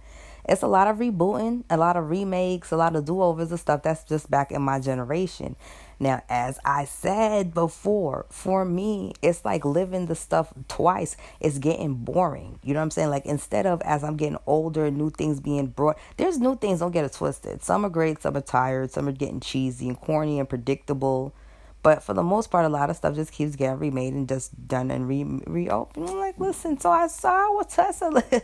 it's 0.47 0.61
a 0.61 0.67
lot 0.67 0.87
of 0.87 0.97
rebooting, 0.97 1.63
a 1.69 1.77
lot 1.77 1.97
of 1.97 2.09
remakes, 2.09 2.71
a 2.71 2.77
lot 2.77 2.95
of 2.95 3.05
do 3.05 3.21
overs 3.21 3.51
and 3.51 3.59
stuff 3.59 3.83
that's 3.83 4.03
just 4.03 4.29
back 4.29 4.51
in 4.51 4.61
my 4.61 4.79
generation. 4.79 5.55
Now, 5.99 6.23
as 6.29 6.59
I 6.65 6.85
said 6.85 7.53
before, 7.53 8.25
for 8.29 8.65
me, 8.65 9.13
it's 9.21 9.45
like 9.45 9.63
living 9.63 10.07
the 10.07 10.15
stuff 10.15 10.53
twice. 10.67 11.15
It's 11.39 11.57
getting 11.57 11.95
boring. 11.95 12.59
You 12.63 12.73
know 12.73 12.79
what 12.79 12.85
I'm 12.85 12.91
saying? 12.91 13.09
Like 13.09 13.25
instead 13.25 13.65
of 13.65 13.81
as 13.83 14.03
I'm 14.03 14.17
getting 14.17 14.37
older, 14.45 14.91
new 14.91 15.09
things 15.09 15.39
being 15.39 15.67
brought. 15.67 15.97
There's 16.17 16.37
new 16.37 16.57
things. 16.57 16.79
Don't 16.79 16.91
get 16.91 17.05
it 17.05 17.13
twisted. 17.13 17.63
Some 17.63 17.85
are 17.85 17.89
great. 17.89 18.21
Some 18.21 18.35
are 18.35 18.41
tired. 18.41 18.91
Some 18.91 19.07
are 19.07 19.13
getting 19.13 19.39
cheesy 19.39 19.87
and 19.87 19.99
corny 19.99 20.39
and 20.39 20.49
predictable. 20.49 21.33
But 21.81 22.03
for 22.03 22.13
the 22.13 22.23
most 22.23 22.49
part, 22.49 22.65
a 22.65 22.69
lot 22.69 22.89
of 22.89 22.97
stuff 22.97 23.15
just 23.15 23.31
keeps 23.31 23.55
getting 23.55 23.79
remade 23.79 24.13
and 24.13 24.27
just 24.27 24.67
done 24.67 24.91
and 24.91 25.07
re 25.07 25.23
reopened. 25.23 26.09
Like, 26.09 26.39
listen. 26.39 26.79
So 26.79 26.89
I 26.89 27.07
saw 27.07 27.53
what 27.53 27.69
Tessa. 27.69 28.23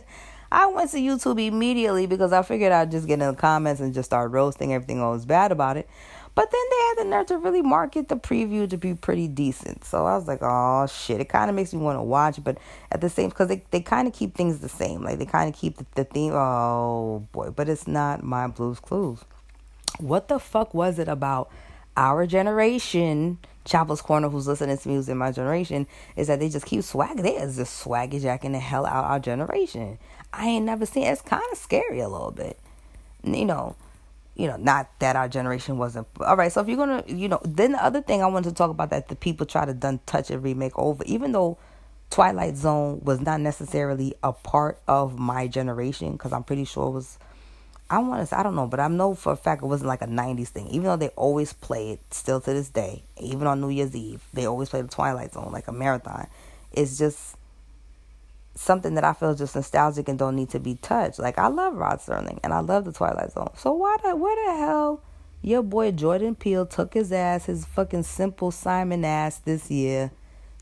I 0.52 0.66
went 0.66 0.90
to 0.90 0.98
YouTube 0.98 1.44
immediately 1.44 2.06
because 2.06 2.30
I 2.30 2.42
figured 2.42 2.72
I'd 2.72 2.90
just 2.90 3.06
get 3.06 3.14
in 3.14 3.26
the 3.26 3.34
comments 3.34 3.80
and 3.80 3.94
just 3.94 4.06
start 4.06 4.30
roasting 4.30 4.74
everything 4.74 4.98
that 4.98 5.06
was 5.06 5.24
bad 5.24 5.50
about 5.50 5.78
it. 5.78 5.88
But 6.34 6.50
then 6.50 6.60
they 6.70 6.76
had 6.76 6.94
the 6.98 7.10
nerve 7.10 7.26
to 7.26 7.38
really 7.38 7.62
market 7.62 8.08
the 8.08 8.16
preview 8.16 8.68
to 8.68 8.76
be 8.76 8.94
pretty 8.94 9.28
decent. 9.28 9.84
So 9.84 10.04
I 10.04 10.14
was 10.14 10.28
like, 10.28 10.40
oh 10.42 10.86
shit. 10.86 11.22
It 11.22 11.30
kind 11.30 11.48
of 11.48 11.56
makes 11.56 11.72
me 11.72 11.80
want 11.80 11.98
to 11.98 12.02
watch, 12.02 12.44
but 12.44 12.58
at 12.90 13.00
the 13.00 13.08
same, 13.08 13.30
because 13.30 13.48
they, 13.48 13.64
they 13.70 13.80
kind 13.80 14.06
of 14.06 14.12
keep 14.12 14.34
things 14.34 14.58
the 14.58 14.68
same. 14.68 15.02
Like 15.02 15.18
they 15.18 15.24
kind 15.24 15.48
of 15.48 15.58
keep 15.58 15.78
the, 15.78 15.86
the 15.94 16.04
theme. 16.04 16.34
Oh 16.34 17.26
boy, 17.32 17.50
but 17.50 17.70
it's 17.70 17.86
not 17.86 18.22
my 18.22 18.46
Blues 18.46 18.78
Clues. 18.78 19.20
What 20.00 20.28
the 20.28 20.38
fuck 20.38 20.74
was 20.74 20.98
it 20.98 21.08
about 21.08 21.50
our 21.96 22.26
generation? 22.26 23.38
Chapel's 23.64 24.02
Corner, 24.02 24.28
who's 24.28 24.48
listening 24.48 24.76
to 24.76 24.88
music 24.88 25.12
in 25.12 25.18
my 25.18 25.30
generation, 25.30 25.86
is 26.16 26.26
that 26.26 26.40
they 26.40 26.48
just 26.48 26.66
keep 26.66 26.82
swag. 26.82 27.18
They 27.18 27.36
is 27.36 27.56
just 27.56 27.84
swaggy 27.84 28.20
jacking 28.20 28.52
the 28.52 28.58
hell 28.58 28.84
out 28.84 29.04
our 29.04 29.20
generation. 29.20 29.98
I 30.32 30.46
ain't 30.46 30.64
never 30.64 30.86
seen. 30.86 31.04
It's 31.04 31.22
kind 31.22 31.42
of 31.52 31.58
scary 31.58 32.00
a 32.00 32.08
little 32.08 32.30
bit. 32.30 32.58
you 33.22 33.44
know, 33.44 33.76
you 34.34 34.46
know, 34.46 34.56
not 34.56 34.88
that 35.00 35.14
our 35.14 35.28
generation 35.28 35.78
wasn't. 35.78 36.06
All 36.20 36.36
right, 36.36 36.50
so 36.50 36.60
if 36.60 36.68
you're 36.68 36.76
gonna, 36.76 37.04
you 37.06 37.28
know, 37.28 37.40
then 37.44 37.72
the 37.72 37.84
other 37.84 38.00
thing 38.00 38.22
I 38.22 38.26
wanted 38.26 38.50
to 38.50 38.54
talk 38.54 38.70
about 38.70 38.90
that 38.90 39.08
the 39.08 39.16
people 39.16 39.46
try 39.46 39.64
to 39.64 39.74
done 39.74 40.00
touch 40.06 40.30
and 40.30 40.42
remake 40.42 40.78
over, 40.78 41.04
even 41.04 41.32
though 41.32 41.58
Twilight 42.10 42.56
Zone 42.56 43.00
was 43.04 43.20
not 43.20 43.40
necessarily 43.40 44.14
a 44.22 44.32
part 44.32 44.78
of 44.88 45.18
my 45.18 45.46
generation, 45.48 46.12
because 46.12 46.32
I'm 46.32 46.44
pretty 46.44 46.64
sure 46.64 46.88
it 46.88 46.92
was. 46.92 47.18
I 47.90 47.98
want 47.98 48.26
to 48.26 48.38
I 48.38 48.42
don't 48.42 48.54
know, 48.56 48.66
but 48.66 48.80
I 48.80 48.88
know 48.88 49.14
for 49.14 49.32
a 49.32 49.36
fact 49.36 49.62
it 49.62 49.66
wasn't 49.66 49.88
like 49.88 50.00
a 50.00 50.06
'90s 50.06 50.48
thing. 50.48 50.66
Even 50.68 50.84
though 50.84 50.96
they 50.96 51.08
always 51.08 51.52
play 51.52 51.90
it 51.90 52.00
still 52.10 52.40
to 52.40 52.54
this 52.54 52.70
day, 52.70 53.02
even 53.20 53.46
on 53.46 53.60
New 53.60 53.68
Year's 53.68 53.94
Eve, 53.94 54.24
they 54.32 54.46
always 54.46 54.70
play 54.70 54.80
the 54.80 54.88
Twilight 54.88 55.34
Zone 55.34 55.52
like 55.52 55.68
a 55.68 55.72
marathon. 55.72 56.26
It's 56.72 56.96
just 56.96 57.36
something 58.54 58.94
that 58.94 59.04
I 59.04 59.12
feel 59.12 59.34
just 59.34 59.54
nostalgic 59.54 60.08
and 60.08 60.18
don't 60.18 60.36
need 60.36 60.50
to 60.50 60.60
be 60.60 60.74
touched. 60.76 61.18
Like 61.18 61.38
I 61.38 61.48
love 61.48 61.74
Rod 61.74 62.00
Serling 62.00 62.38
and 62.42 62.52
I 62.52 62.60
love 62.60 62.84
the 62.84 62.92
Twilight 62.92 63.32
Zone. 63.32 63.50
So 63.56 63.72
why 63.72 63.96
the 64.02 64.16
where 64.16 64.36
the 64.46 64.58
hell 64.58 65.02
your 65.40 65.62
boy 65.62 65.90
Jordan 65.90 66.34
Peele 66.34 66.66
took 66.66 66.94
his 66.94 67.12
ass, 67.12 67.46
his 67.46 67.64
fucking 67.64 68.04
simple 68.04 68.50
Simon 68.50 69.04
ass 69.04 69.38
this 69.38 69.70
year, 69.70 70.12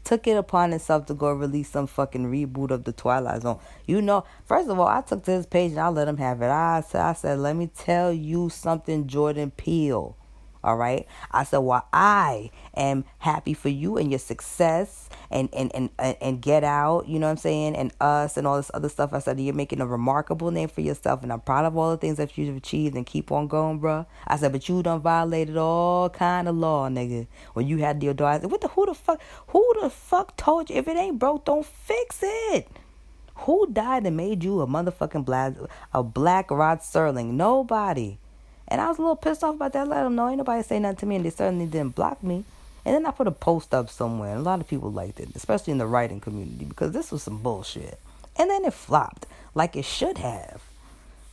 took 0.05 0.27
it 0.27 0.37
upon 0.37 0.71
himself 0.71 1.07
to 1.07 1.15
go 1.15 1.31
release 1.33 1.69
some 1.69 1.87
fucking 1.87 2.31
reboot 2.31 2.71
of 2.71 2.85
the 2.85 2.93
Twilight 2.93 3.43
Zone. 3.43 3.59
You 3.87 4.01
know, 4.01 4.25
first 4.47 4.71
of 4.71 4.79
all, 4.79 4.89
I 4.89 5.03
took 5.03 5.25
to 5.25 5.33
his 5.33 5.47
page 5.47 5.73
and 5.73 5.81
I 5.81 5.89
let 5.89 6.09
him 6.09 6.17
have 6.17 6.41
it. 6.41 6.49
I 6.49 6.81
said, 6.81 7.03
I 7.03 7.13
said, 7.13 7.39
let 7.41 7.57
me 7.57 7.67
tell 7.67 8.13
you 8.13 8.49
something, 8.49 9.07
Jordan 9.07 9.51
Peele. 9.51 10.17
All 10.63 10.77
right. 10.77 11.07
I 11.31 11.45
said, 11.45 11.59
well, 11.59 11.87
I 11.93 12.51
am 12.77 13.05
happy 13.19 13.55
for 13.55 13.71
you 13.71 13.97
and 13.97 14.11
your 14.11 14.19
success 14.19 15.09
and, 15.31 15.49
and, 15.55 15.73
and, 15.75 15.91
and 15.99 16.43
get 16.43 16.65
out, 16.65 17.09
you 17.09 17.19
know 17.19 17.27
what 17.27 17.33
I'm 17.33 17.37
saying? 17.39 17.77
And 17.77 17.93
us 18.01 18.37
and 18.37 18.47
all 18.47 18.57
this 18.57 18.71
other 18.75 18.89
stuff. 18.89 19.15
I 19.15 19.21
said, 19.21 19.41
you're 19.41 19.55
making 19.55 19.81
a 19.81 19.87
remarkable 19.87 20.51
name 20.51 20.69
for 20.69 20.83
yourself. 20.83 21.23
And 21.23 21.33
I'm 21.33 21.41
proud 21.41 21.65
of 21.65 21.77
all 21.77 21.91
the 21.91 21.97
things 21.97 22.19
that 22.19 22.37
you've 22.37 22.57
achieved 22.57 22.95
and 22.95 23.07
keep 23.07 23.33
on 23.33 23.49
going, 23.49 23.79
bro. 23.79 24.07
I 24.27 24.37
said, 24.37 24.53
but 24.53 24.69
you 24.69 24.83
done 24.83 25.01
violated 25.01 25.57
all 25.57 26.11
kind 26.11 26.49
of 26.49 26.57
law, 26.57 26.89
nigga. 26.89 27.27
When 27.55 27.67
you 27.67 27.79
had 27.79 28.01
the 28.01 28.11
audacity. 28.11 28.49
What 28.49 28.61
the, 28.61 28.69
who 28.69 28.87
the 28.87 28.95
fuck, 28.95 29.21
who 29.49 29.65
the 29.81 29.89
fuck 29.89 30.37
told 30.37 30.69
you 30.69 30.77
if 30.77 30.89
it 30.89 30.97
ain't 30.97 31.19
broke, 31.19 31.47
don't 31.47 31.65
fix 31.65 32.21
it? 32.23 32.69
Who 33.35 33.67
died 33.73 34.07
and 34.07 34.17
made 34.17 34.45
you 34.45 34.61
a 34.61 34.67
motherfucking 34.67 35.25
black, 35.25 35.55
a 35.95 36.03
black 36.03 36.51
Rod 36.51 36.81
Serling? 36.81 37.33
Nobody. 37.33 38.19
And 38.71 38.81
I 38.81 38.89
was 38.89 38.99
a 38.99 39.03
little 39.03 39.17
pissed 39.17 39.43
off 39.43 39.57
about 39.57 39.73
that. 39.73 39.89
Let 39.89 40.05
them 40.05 40.15
know 40.15 40.29
ain't 40.29 40.39
nobody 40.39 40.63
say 40.63 40.79
nothing 40.79 40.99
to 40.99 41.07
me, 41.07 41.17
and 41.17 41.25
they 41.25 41.31
certainly 41.31 41.67
didn't 41.67 41.97
block 41.97 42.23
me. 42.23 42.45
And 42.85 42.95
then 42.95 43.05
I 43.05 43.11
put 43.11 43.27
a 43.27 43.33
post 43.33 43.75
up 43.75 43.91
somewhere, 43.91 44.31
and 44.31 44.41
a 44.41 44.43
lot 44.43 44.61
of 44.61 44.69
people 44.69 44.91
liked 44.91 45.21
it, 45.21 45.29
especially 45.35 45.73
in 45.73 45.79
the 45.79 45.87
writing 45.87 46.21
community, 46.21 46.65
because 46.65 46.93
this 46.93 47.11
was 47.11 47.23
some 47.23 47.43
bullshit. 47.43 47.99
And 48.39 48.49
then 48.49 48.65
it 48.65 48.73
flopped, 48.73 49.27
like 49.55 49.77
it 49.77 49.85
should 49.85 50.19
have. 50.19 50.63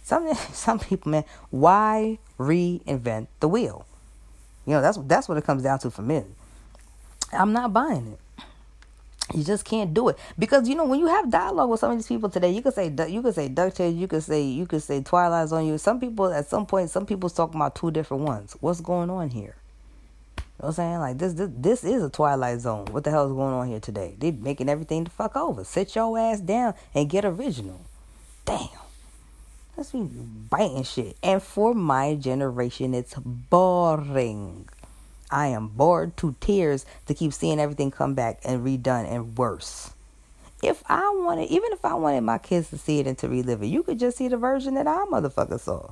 Some 0.04 0.34
some 0.52 0.80
people, 0.80 1.12
man, 1.12 1.26
why 1.52 2.18
reinvent 2.40 3.28
the 3.40 3.48
wheel? 3.48 3.86
You 4.66 4.74
know, 4.74 4.82
that's 4.82 4.98
that's 4.98 5.30
what 5.30 5.38
it 5.38 5.46
comes 5.46 5.64
down 5.64 5.80
to 5.80 5.92
for 5.92 6.02
me. 6.02 6.24
I'm 7.32 7.54
not 7.54 7.72
buying 7.72 8.14
it. 8.14 8.20
You 9.34 9.44
just 9.44 9.66
can't 9.66 9.94
do 9.94 10.08
it 10.08 10.18
because 10.40 10.70
you 10.70 10.76
know 10.76 10.86
when 10.86 11.00
you 11.00 11.08
have 11.08 11.30
dialogue 11.30 11.70
with 11.70 11.82
some 11.82 11.92
of 11.92 11.98
these 11.98 12.08
people 12.08 12.30
today, 12.30 12.50
you 12.50 12.62
could 12.62 12.74
say 12.74 12.86
you 13.10 13.22
could 13.22 13.36
say 13.36 13.50
DuckTales, 13.50 13.98
you 13.98 14.08
could 14.08 14.24
say 14.24 14.42
you 14.42 14.66
could 14.66 14.82
say 14.82 15.02
Twilight's 15.02 15.52
on 15.52 15.66
you. 15.66 15.78
Some 15.78 16.00
people 16.00 16.32
at 16.32 16.48
some 16.48 16.66
point, 16.66 16.90
some 16.90 17.06
people's 17.06 17.34
talking 17.34 17.56
about 17.56 17.76
two 17.76 17.92
different 17.92 18.24
ones. 18.24 18.56
What's 18.62 18.80
going 18.80 19.10
on 19.10 19.30
here? 19.30 19.56
You 20.38 20.44
know 20.64 20.68
what 20.68 20.68
I'm 20.70 20.74
saying? 20.74 21.00
Like 21.00 21.18
this, 21.18 21.34
this, 21.34 21.50
this 21.54 21.84
is 21.84 22.04
a 22.04 22.10
Twilight 22.10 22.62
Zone. 22.62 22.86
What 22.92 23.04
the 23.04 23.12
hell 23.12 23.28
is 23.28 23.34
going 23.34 23.54
on 23.54 23.68
here 23.68 23.82
today? 23.82 24.16
They 24.18 24.32
making 24.32 24.70
everything 24.70 25.04
the 25.04 25.10
fuck 25.10 25.36
over. 25.36 25.66
Sit 25.66 25.94
your 25.96 26.18
ass 26.18 26.40
down 26.40 26.74
and 26.96 27.10
get 27.10 27.26
original. 27.26 27.82
Damn, 28.46 28.70
that's 29.76 29.94
me 29.94 30.10
biting 30.50 30.84
shit. 30.84 31.18
And 31.22 31.44
for 31.44 31.74
my 31.74 32.16
generation, 32.16 32.94
it's 32.94 33.14
boring. 33.16 34.70
I 35.30 35.48
am 35.48 35.68
bored 35.68 36.16
to 36.18 36.36
tears 36.40 36.86
to 37.06 37.14
keep 37.14 37.34
seeing 37.34 37.60
everything 37.60 37.92
come 37.92 38.14
back 38.14 38.40
and 38.44 38.66
redone 38.66 39.12
and 39.12 39.38
worse. 39.38 39.92
If 40.64 40.84
I 40.88 41.14
wanted, 41.16 41.50
even 41.50 41.72
if 41.72 41.86
I 41.86 41.94
wanted 41.94 42.22
my 42.22 42.38
kids 42.38 42.70
to 42.72 42.78
see 42.78 43.00
it 43.00 43.08
and 43.08 43.18
to 43.20 43.30
relive 43.30 43.62
it, 43.62 43.68
you 43.68 43.84
could 43.84 44.00
just 44.00 44.18
see 44.18 44.28
the 44.28 44.38
version 44.38 44.74
that 44.74 44.88
I 44.88 45.06
motherfucker 45.12 45.60
saw. 45.60 45.92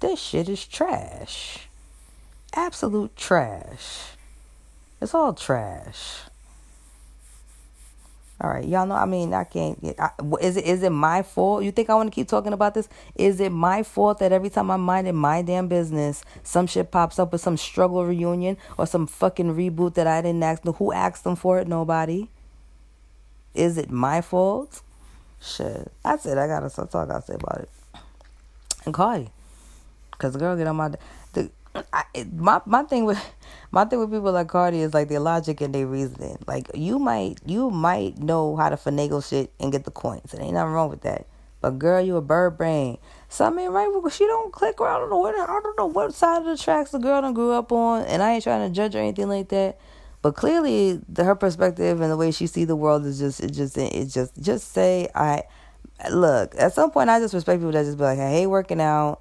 This 0.00 0.20
shit 0.20 0.48
is 0.48 0.66
trash. 0.66 1.68
Absolute 2.54 3.16
trash. 3.16 4.16
It's 5.00 5.14
all 5.14 5.32
trash. 5.32 6.22
All 8.42 8.50
right, 8.50 8.66
y'all 8.66 8.86
know. 8.86 8.96
I 8.96 9.06
mean, 9.06 9.32
I 9.32 9.44
can't. 9.44 9.78
I, 10.00 10.10
is 10.40 10.56
it 10.56 10.64
is 10.64 10.82
it 10.82 10.90
my 10.90 11.22
fault? 11.22 11.62
You 11.62 11.70
think 11.70 11.88
I 11.88 11.94
want 11.94 12.10
to 12.10 12.14
keep 12.14 12.26
talking 12.26 12.52
about 12.52 12.74
this? 12.74 12.88
Is 13.14 13.38
it 13.38 13.52
my 13.52 13.84
fault 13.84 14.18
that 14.18 14.32
every 14.32 14.50
time 14.50 14.68
I'm 14.68 14.80
minding 14.80 15.14
my 15.14 15.42
damn 15.42 15.68
business, 15.68 16.24
some 16.42 16.66
shit 16.66 16.90
pops 16.90 17.20
up 17.20 17.30
with 17.30 17.40
some 17.40 17.56
struggle 17.56 18.04
reunion 18.04 18.56
or 18.76 18.88
some 18.88 19.06
fucking 19.06 19.54
reboot 19.54 19.94
that 19.94 20.08
I 20.08 20.22
didn't 20.22 20.42
ask? 20.42 20.64
Who 20.64 20.92
asked 20.92 21.22
them 21.22 21.36
for 21.36 21.60
it? 21.60 21.68
Nobody. 21.68 22.26
Is 23.54 23.78
it 23.78 23.92
my 23.92 24.20
fault? 24.20 24.82
Shit, 25.40 25.92
that's 26.02 26.26
it. 26.26 26.36
I 26.36 26.48
gotta 26.48 26.68
talk. 26.68 26.92
I 26.96 27.06
gotta 27.06 27.22
say 27.22 27.34
about 27.34 27.60
it. 27.60 27.70
And 28.84 28.92
Cardi, 28.92 29.30
cause 30.18 30.32
the 30.32 30.40
girl 30.40 30.56
get 30.56 30.66
on 30.66 30.74
my. 30.74 30.90
I, 31.74 32.04
my 32.32 32.60
my 32.66 32.82
thing 32.82 33.04
with 33.04 33.18
my 33.70 33.84
thing 33.84 33.98
with 33.98 34.10
people 34.10 34.32
like 34.32 34.48
Cardi 34.48 34.80
is 34.80 34.92
like 34.92 35.08
their 35.08 35.20
logic 35.20 35.60
and 35.60 35.74
their 35.74 35.86
reasoning. 35.86 36.38
Like 36.46 36.70
you 36.74 36.98
might 36.98 37.38
you 37.46 37.70
might 37.70 38.18
know 38.18 38.56
how 38.56 38.68
to 38.68 38.76
finagle 38.76 39.26
shit 39.26 39.52
and 39.58 39.72
get 39.72 39.84
the 39.84 39.90
coins. 39.90 40.34
And 40.34 40.42
ain't 40.42 40.54
nothing 40.54 40.72
wrong 40.72 40.90
with 40.90 41.02
that. 41.02 41.26
But 41.60 41.78
girl, 41.78 42.00
you 42.00 42.16
a 42.16 42.20
bird 42.20 42.58
brain. 42.58 42.98
Something 43.28 43.64
ain't 43.64 43.72
right 43.72 43.90
because 43.94 44.14
she 44.16 44.26
don't 44.26 44.52
click 44.52 44.80
her. 44.80 44.86
I 44.86 44.98
don't 44.98 45.10
know 45.10 45.18
what 45.18 45.34
I 45.34 45.46
don't 45.46 45.78
know 45.78 45.86
what 45.86 46.12
side 46.12 46.38
of 46.38 46.44
the 46.44 46.56
tracks 46.56 46.90
the 46.90 46.98
girl 46.98 47.22
done 47.22 47.34
grew 47.34 47.52
up 47.52 47.72
on, 47.72 48.04
and 48.04 48.22
I 48.22 48.32
ain't 48.32 48.44
trying 48.44 48.68
to 48.68 48.74
judge 48.74 48.94
or 48.94 48.98
anything 48.98 49.28
like 49.28 49.48
that. 49.48 49.78
But 50.22 50.34
clearly, 50.34 51.00
the, 51.08 51.24
her 51.24 51.34
perspective 51.34 52.00
and 52.00 52.10
the 52.10 52.16
way 52.16 52.30
she 52.30 52.46
see 52.46 52.64
the 52.64 52.76
world 52.76 53.06
is 53.06 53.18
just 53.18 53.40
it 53.40 53.52
just 53.52 53.78
it 53.78 54.06
just 54.06 54.40
just 54.42 54.72
say 54.72 55.08
I 55.14 55.44
look. 56.10 56.54
At 56.56 56.74
some 56.74 56.90
point, 56.90 57.10
I 57.10 57.20
just 57.20 57.32
respect 57.32 57.60
people 57.60 57.72
that 57.72 57.84
just 57.84 57.96
be 57.96 58.04
like, 58.04 58.18
I 58.18 58.30
hate 58.30 58.46
working 58.46 58.80
out. 58.80 59.20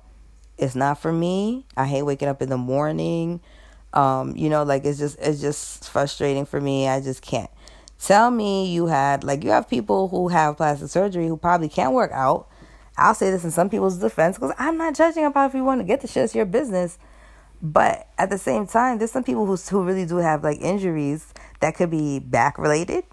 It's 0.61 0.75
not 0.75 0.99
for 0.99 1.11
me. 1.11 1.65
I 1.75 1.87
hate 1.87 2.03
waking 2.03 2.27
up 2.27 2.41
in 2.41 2.49
the 2.49 2.57
morning. 2.57 3.41
Um, 3.93 4.37
you 4.37 4.47
know, 4.47 4.61
like 4.61 4.85
it's 4.85 4.99
just 4.99 5.17
it's 5.19 5.41
just 5.41 5.89
frustrating 5.89 6.45
for 6.45 6.61
me. 6.61 6.87
I 6.87 7.01
just 7.01 7.23
can't. 7.23 7.49
Tell 7.99 8.29
me 8.29 8.71
you 8.71 8.85
had 8.85 9.23
like 9.23 9.43
you 9.43 9.49
have 9.49 9.67
people 9.67 10.07
who 10.07 10.27
have 10.27 10.57
plastic 10.57 10.89
surgery 10.89 11.27
who 11.27 11.35
probably 11.35 11.67
can't 11.67 11.93
work 11.93 12.11
out. 12.11 12.47
I'll 12.95 13.15
say 13.15 13.31
this 13.31 13.43
in 13.43 13.49
some 13.49 13.69
people's 13.71 13.97
defense 13.97 14.37
because 14.37 14.53
I'm 14.59 14.77
not 14.77 14.93
judging 14.93 15.25
about 15.25 15.49
if 15.49 15.55
you 15.55 15.63
want 15.63 15.81
to 15.81 15.85
get 15.85 16.01
the 16.01 16.07
shit. 16.07 16.25
It's 16.25 16.35
your 16.35 16.45
business. 16.45 16.99
But 17.59 18.07
at 18.17 18.29
the 18.29 18.37
same 18.37 18.67
time, 18.67 18.99
there's 18.99 19.11
some 19.11 19.23
people 19.23 19.47
who 19.47 19.55
who 19.55 19.83
really 19.83 20.05
do 20.05 20.17
have 20.17 20.43
like 20.43 20.61
injuries 20.61 21.33
that 21.59 21.75
could 21.75 21.89
be 21.89 22.19
back 22.19 22.59
related 22.59 23.03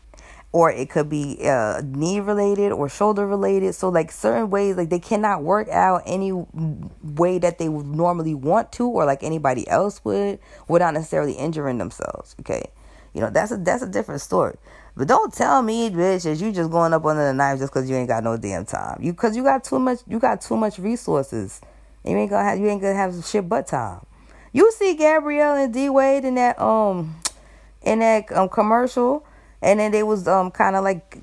or 0.53 0.71
it 0.71 0.89
could 0.89 1.09
be 1.09 1.39
uh, 1.45 1.83
knee 1.85 2.21
related 2.21 2.73
or 2.73 2.89
shoulder 2.89 3.27
related. 3.27 3.75
So 3.75 3.89
like 3.89 4.11
certain 4.11 4.51
ways, 4.51 4.77
like 4.77 4.89
they 4.89 4.99
cannot 4.99 5.43
work 5.43 5.69
out 5.69 6.03
any 6.07 6.33
way 6.33 7.39
that 7.39 7.59
they 7.59 7.69
would 7.69 7.87
normally 7.87 8.35
want 8.35 8.73
to, 8.73 8.89
or 8.89 9.05
like 9.05 9.23
anybody 9.23 9.69
else 9.69 10.05
would, 10.05 10.39
without 10.67 10.95
necessarily 10.95 11.35
injuring 11.35 11.79
themselves. 11.79 12.35
Okay, 12.41 12.71
you 13.13 13.21
know 13.21 13.31
that's 13.31 13.53
a 13.53 13.57
that's 13.59 13.83
a 13.83 13.89
different 13.89 14.21
story. 14.21 14.57
But 14.97 15.07
don't 15.07 15.33
tell 15.33 15.63
me, 15.63 15.91
bitch, 15.91 16.25
that 16.25 16.45
you 16.45 16.51
just 16.51 16.73
going 16.73 16.93
up 16.93 17.05
under 17.05 17.25
the 17.25 17.33
knife 17.33 17.61
just 17.61 17.73
because 17.73 17.89
you 17.89 17.95
ain't 17.95 18.09
got 18.09 18.25
no 18.25 18.37
damn 18.37 18.65
time. 18.65 18.99
You 19.01 19.13
because 19.13 19.37
you 19.37 19.45
got 19.45 19.63
too 19.63 19.79
much, 19.79 20.01
you 20.09 20.19
got 20.19 20.41
too 20.41 20.57
much 20.57 20.79
resources. 20.79 21.61
You 22.05 22.17
ain't 22.17 22.31
gonna 22.31 22.45
have, 22.45 22.59
you 22.59 22.67
ain't 22.69 22.81
gonna 22.81 22.95
have 22.95 23.25
shit 23.25 23.49
but 23.49 23.67
time. 23.67 24.01
You 24.53 24.73
see 24.73 24.95
Gabrielle 24.97 25.57
and 25.57 25.75
D 25.75 25.89
Wade 25.91 26.25
in 26.25 26.37
that 26.37 26.59
um 26.59 27.17
in 27.83 27.99
that 27.99 28.33
um 28.33 28.49
commercial 28.49 29.25
and 29.63 29.81
then 29.81 29.93
they 29.93 30.03
was 30.03 30.27
um 30.29 30.51
kind 30.51 30.77
of 30.77 30.85
like 30.85 31.19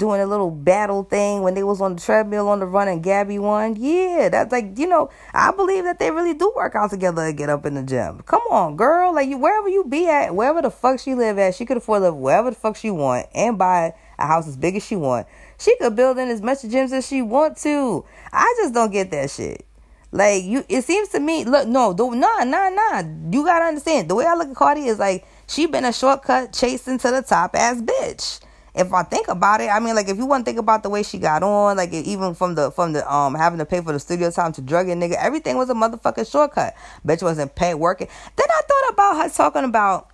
doing 0.00 0.20
a 0.20 0.26
little 0.26 0.50
battle 0.50 1.02
thing 1.04 1.42
when 1.42 1.54
they 1.54 1.62
was 1.62 1.80
on 1.80 1.94
the 1.94 2.00
treadmill 2.00 2.48
on 2.48 2.58
the 2.58 2.66
run 2.66 2.88
and 2.88 3.02
Gabby 3.02 3.38
won. 3.38 3.76
Yeah, 3.76 4.28
that's 4.30 4.50
like 4.50 4.78
you 4.78 4.88
know 4.88 5.10
I 5.34 5.52
believe 5.52 5.84
that 5.84 5.98
they 5.98 6.10
really 6.10 6.34
do 6.34 6.52
work 6.56 6.74
out 6.74 6.90
together 6.90 7.22
and 7.22 7.36
get 7.36 7.50
up 7.50 7.66
in 7.66 7.74
the 7.74 7.82
gym. 7.82 8.22
Come 8.26 8.42
on, 8.50 8.76
girl, 8.76 9.14
like 9.14 9.28
you 9.28 9.38
wherever 9.38 9.68
you 9.68 9.84
be 9.84 10.08
at, 10.08 10.34
wherever 10.34 10.62
the 10.62 10.70
fuck 10.70 10.98
she 10.98 11.14
live 11.14 11.38
at, 11.38 11.54
she 11.54 11.66
could 11.66 11.76
afford 11.76 12.00
to 12.00 12.06
live 12.06 12.16
wherever 12.16 12.50
the 12.50 12.56
fuck 12.56 12.76
she 12.76 12.90
want 12.90 13.26
and 13.34 13.58
buy 13.58 13.94
a 14.18 14.26
house 14.26 14.48
as 14.48 14.56
big 14.56 14.76
as 14.76 14.84
she 14.84 14.96
want. 14.96 15.26
She 15.58 15.76
could 15.76 15.94
build 15.94 16.18
in 16.18 16.28
as 16.28 16.40
much 16.40 16.58
gyms 16.62 16.92
as 16.92 17.06
she 17.06 17.22
want 17.22 17.58
to. 17.58 18.04
I 18.32 18.54
just 18.58 18.74
don't 18.74 18.90
get 18.90 19.10
that 19.10 19.30
shit. 19.30 19.66
Like 20.12 20.42
you, 20.42 20.64
it 20.68 20.82
seems 20.82 21.08
to 21.10 21.20
me. 21.20 21.44
Look, 21.44 21.68
no, 21.68 21.92
nah, 21.92 22.44
nah, 22.44 22.68
nah. 22.68 23.02
You 23.30 23.44
gotta 23.44 23.66
understand. 23.66 24.08
The 24.08 24.14
way 24.14 24.26
I 24.26 24.34
look 24.34 24.48
at 24.48 24.56
Cardi 24.56 24.86
is 24.86 24.98
like 24.98 25.24
she 25.50 25.66
been 25.66 25.84
a 25.84 25.92
shortcut 25.92 26.52
chasing 26.52 26.98
to 26.98 27.10
the 27.10 27.22
top 27.22 27.54
ass 27.54 27.82
bitch. 27.82 28.40
If 28.72 28.92
I 28.92 29.02
think 29.02 29.26
about 29.26 29.60
it, 29.60 29.68
I 29.68 29.80
mean, 29.80 29.96
like 29.96 30.08
if 30.08 30.16
you 30.16 30.24
want 30.24 30.44
to 30.44 30.48
think 30.48 30.60
about 30.60 30.84
the 30.84 30.88
way 30.90 31.02
she 31.02 31.18
got 31.18 31.42
on, 31.42 31.76
like 31.76 31.92
even 31.92 32.34
from 32.34 32.54
the 32.54 32.70
from 32.70 32.92
the 32.92 33.12
um 33.12 33.34
having 33.34 33.58
to 33.58 33.66
pay 33.66 33.80
for 33.80 33.92
the 33.92 33.98
studio 33.98 34.30
time 34.30 34.52
to 34.52 34.60
drug 34.60 34.88
a 34.88 34.94
nigga, 34.94 35.14
everything 35.14 35.56
was 35.56 35.68
a 35.68 35.74
motherfucking 35.74 36.30
shortcut. 36.30 36.74
Bitch 37.04 37.22
wasn't 37.22 37.54
paid 37.56 37.74
working. 37.74 38.06
Then 38.36 38.46
I 38.48 38.60
thought 38.68 38.92
about 38.92 39.16
her 39.22 39.28
talking 39.28 39.64
about 39.64 40.08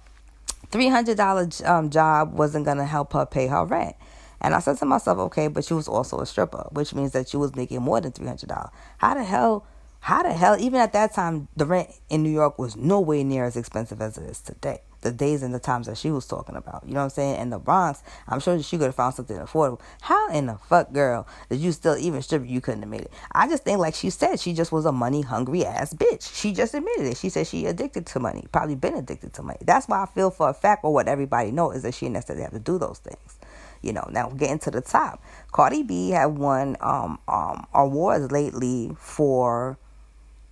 three 0.70 0.88
hundred 0.88 1.18
dollar 1.18 1.48
um 1.66 1.90
job 1.90 2.32
wasn't 2.32 2.64
gonna 2.64 2.86
help 2.86 3.12
her 3.12 3.26
pay 3.26 3.46
her 3.46 3.66
rent. 3.66 3.94
And 4.40 4.54
I 4.54 4.60
said 4.60 4.78
to 4.78 4.86
myself, 4.86 5.18
okay, 5.18 5.48
but 5.48 5.64
she 5.64 5.74
was 5.74 5.86
also 5.86 6.20
a 6.20 6.26
stripper, 6.26 6.68
which 6.72 6.94
means 6.94 7.12
that 7.12 7.28
she 7.28 7.36
was 7.36 7.54
making 7.54 7.82
more 7.82 8.00
than 8.00 8.12
three 8.12 8.26
hundred 8.26 8.48
dollars. 8.48 8.70
How 8.98 9.12
the 9.14 9.24
hell 9.24 9.66
How 10.00 10.22
the 10.22 10.32
hell, 10.32 10.56
even 10.58 10.80
at 10.80 10.92
that 10.92 11.14
time, 11.14 11.48
the 11.56 11.66
rent 11.66 11.90
in 12.08 12.22
New 12.22 12.30
York 12.30 12.58
was 12.58 12.76
nowhere 12.76 13.24
near 13.24 13.44
as 13.44 13.56
expensive 13.56 14.00
as 14.00 14.16
it 14.16 14.24
is 14.30 14.40
today. 14.40 14.80
The 15.06 15.12
days 15.12 15.44
and 15.44 15.54
the 15.54 15.60
times 15.60 15.86
that 15.86 15.96
she 15.96 16.10
was 16.10 16.26
talking 16.26 16.56
about. 16.56 16.82
You 16.84 16.92
know 16.94 16.98
what 16.98 17.04
I'm 17.04 17.10
saying? 17.10 17.40
In 17.40 17.50
the 17.50 17.60
Bronx, 17.60 18.02
I'm 18.26 18.40
sure 18.40 18.60
she 18.60 18.76
could 18.76 18.86
have 18.86 18.96
found 18.96 19.14
something 19.14 19.36
affordable. 19.38 19.80
How 20.00 20.30
in 20.30 20.46
the 20.46 20.56
fuck, 20.56 20.92
girl, 20.92 21.28
did 21.48 21.60
you 21.60 21.70
still 21.70 21.96
even 21.96 22.22
strip? 22.22 22.44
You 22.44 22.60
couldn't 22.60 22.82
have 22.82 22.90
made 22.90 23.02
it. 23.02 23.12
I 23.30 23.46
just 23.46 23.62
think, 23.62 23.78
like 23.78 23.94
she 23.94 24.10
said, 24.10 24.40
she 24.40 24.52
just 24.52 24.72
was 24.72 24.84
a 24.84 24.90
money 24.90 25.22
hungry 25.22 25.64
ass 25.64 25.94
bitch. 25.94 26.34
She 26.34 26.52
just 26.52 26.74
admitted 26.74 27.06
it. 27.06 27.16
She 27.16 27.28
said 27.28 27.46
she 27.46 27.66
addicted 27.66 28.04
to 28.06 28.18
money. 28.18 28.46
Probably 28.50 28.74
been 28.74 28.94
addicted 28.94 29.32
to 29.34 29.44
money. 29.44 29.60
That's 29.64 29.86
why 29.86 30.02
I 30.02 30.06
feel 30.06 30.32
for 30.32 30.48
a 30.48 30.54
fact, 30.54 30.82
or 30.82 30.92
what 30.92 31.06
everybody 31.06 31.52
knows, 31.52 31.76
is 31.76 31.82
that 31.84 31.94
she 31.94 32.08
necessarily 32.08 32.42
have 32.42 32.52
to 32.52 32.58
do 32.58 32.78
those 32.78 32.98
things. 32.98 33.38
You 33.82 33.92
know, 33.92 34.08
now 34.10 34.30
getting 34.30 34.58
to 34.60 34.72
the 34.72 34.80
top. 34.80 35.22
Cardi 35.52 35.84
B 35.84 36.10
had 36.10 36.36
won 36.36 36.76
um, 36.80 37.20
um, 37.28 37.64
awards 37.72 38.32
lately 38.32 38.90
for 38.98 39.78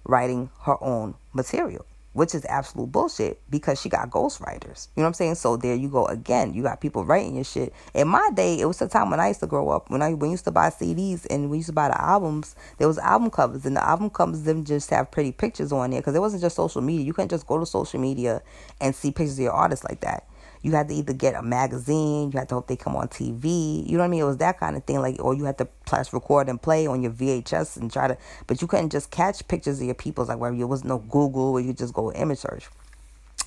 writing 0.04 0.50
her 0.62 0.76
own 0.82 1.14
material, 1.32 1.84
which 2.14 2.34
is 2.34 2.44
absolute 2.46 2.90
bullshit 2.90 3.40
because 3.50 3.80
she 3.80 3.88
got 3.88 4.08
ghostwriters. 4.08 4.88
You 4.96 5.02
know 5.02 5.04
what 5.04 5.08
I'm 5.08 5.14
saying? 5.14 5.34
So 5.34 5.56
there 5.56 5.74
you 5.74 5.88
go 5.88 6.06
again. 6.06 6.54
You 6.54 6.62
got 6.62 6.80
people 6.80 7.04
writing 7.04 7.34
your 7.34 7.44
shit. 7.44 7.74
In 7.92 8.08
my 8.08 8.30
day, 8.34 8.58
it 8.58 8.64
was 8.64 8.78
the 8.78 8.88
time 8.88 9.10
when 9.10 9.20
I 9.20 9.28
used 9.28 9.40
to 9.40 9.46
grow 9.46 9.68
up, 9.68 9.90
when 9.90 10.00
I 10.00 10.14
when 10.14 10.30
used 10.30 10.44
to 10.44 10.50
buy 10.50 10.70
CDs 10.70 11.26
and 11.28 11.50
we 11.50 11.58
used 11.58 11.68
to 11.68 11.74
buy 11.74 11.88
the 11.88 12.00
albums, 12.00 12.56
there 12.78 12.88
was 12.88 12.98
album 12.98 13.30
covers 13.30 13.66
and 13.66 13.76
the 13.76 13.84
album 13.84 14.10
covers 14.10 14.40
didn't 14.40 14.66
just 14.66 14.88
have 14.90 15.10
pretty 15.10 15.32
pictures 15.32 15.72
on 15.72 15.90
there 15.90 16.00
because 16.00 16.14
it 16.14 16.20
wasn't 16.20 16.42
just 16.42 16.56
social 16.56 16.80
media. 16.80 17.04
You 17.04 17.12
couldn't 17.12 17.30
just 17.30 17.46
go 17.46 17.58
to 17.58 17.66
social 17.66 18.00
media 18.00 18.42
and 18.80 18.94
see 18.94 19.10
pictures 19.10 19.38
of 19.38 19.44
your 19.44 19.52
artists 19.52 19.84
like 19.84 20.00
that 20.00 20.26
you 20.64 20.72
had 20.72 20.88
to 20.88 20.94
either 20.94 21.12
get 21.12 21.34
a 21.34 21.42
magazine, 21.42 22.32
you 22.32 22.38
had 22.38 22.48
to 22.48 22.54
hope 22.54 22.68
they 22.68 22.76
come 22.76 22.96
on 22.96 23.08
TV. 23.08 23.86
You 23.86 23.92
know 23.92 23.98
what 23.98 24.06
I 24.06 24.08
mean? 24.08 24.20
It 24.20 24.24
was 24.24 24.38
that 24.38 24.58
kind 24.58 24.74
of 24.76 24.84
thing. 24.84 24.98
Like, 24.98 25.22
or 25.22 25.34
you 25.34 25.44
had 25.44 25.58
to 25.58 25.66
plus 25.84 26.10
record 26.14 26.48
and 26.48 26.60
play 26.60 26.86
on 26.86 27.02
your 27.02 27.12
VHS 27.12 27.76
and 27.76 27.92
try 27.92 28.08
to, 28.08 28.16
but 28.46 28.62
you 28.62 28.66
couldn't 28.66 28.88
just 28.88 29.10
catch 29.10 29.46
pictures 29.46 29.78
of 29.78 29.84
your 29.84 29.94
people's 29.94 30.30
like 30.30 30.38
where 30.38 30.50
there 30.50 30.66
was 30.66 30.82
no 30.82 30.98
Google 30.98 31.52
where 31.52 31.62
you 31.62 31.74
just 31.74 31.92
go 31.92 32.10
image 32.12 32.38
search. 32.38 32.66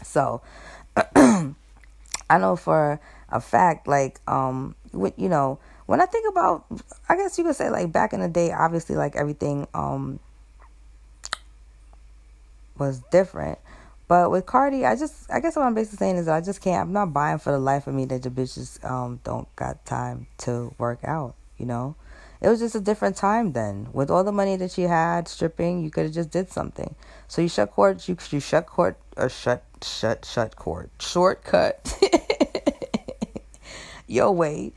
So, 0.04 0.42
I 1.16 2.38
know 2.38 2.56
for 2.56 3.00
a 3.30 3.42
fact, 3.42 3.88
like, 3.88 4.22
um, 4.28 4.76
you 4.94 5.28
know, 5.28 5.58
when 5.88 6.00
I 6.00 6.06
think 6.06 6.30
about, 6.30 6.66
I 7.10 7.16
guess 7.16 7.36
you 7.40 7.44
could 7.46 7.56
say 7.56 7.72
like 7.72 7.92
back 7.92 8.14
in 8.14 8.20
the 8.20 8.28
day, 8.28 8.52
obviously 8.52 8.96
like 8.96 9.16
everything, 9.16 9.68
um, 9.74 10.20
was 12.78 13.00
different. 13.10 13.58
But 14.08 14.32
with 14.32 14.46
Cardi, 14.46 14.86
I 14.86 14.96
just 14.96 15.30
I 15.32 15.40
guess 15.40 15.56
what 15.56 15.64
I'm 15.64 15.74
basically 15.74 15.98
saying 15.98 16.18
is 16.18 16.28
I 16.28 16.42
just 16.42 16.62
can't. 16.62 16.88
I'm 16.88 16.94
not 16.94 17.14
buying 17.14 17.40
for 17.40 17.52
the 17.52 17.60
life 17.60 17.88
of 17.88 17.94
me 17.94 18.06
that 18.06 18.24
the 18.24 18.30
bitches 18.30 18.84
um 18.90 19.20
don't 19.24 19.54
got 19.56 19.86
time 19.86 20.28
to 20.40 20.74
work 20.78 21.00
out. 21.04 21.36
You 21.58 21.66
know, 21.66 21.96
it 22.42 22.48
was 22.48 22.60
just 22.60 22.76
a 22.76 22.80
different 22.80 23.18
time 23.18 23.52
then. 23.52 23.90
With 23.92 24.10
all 24.10 24.24
the 24.24 24.32
money 24.32 24.56
that 24.56 24.78
you 24.78 24.88
had 24.88 25.28
stripping, 25.28 25.84
you 25.84 25.90
could 25.90 26.06
have 26.06 26.14
just 26.14 26.32
did 26.32 26.50
something. 26.50 26.96
So 27.28 27.42
you 27.42 27.50
shut 27.50 27.72
court. 27.72 28.08
You 28.08 28.16
you 28.30 28.40
shut 28.40 28.66
court 28.66 28.98
or 29.18 29.28
shut 29.28 29.64
shut 29.84 30.24
shut 30.24 30.56
court 30.56 30.90
shortcut 31.00 31.94
your 34.08 34.32
way 34.32 34.72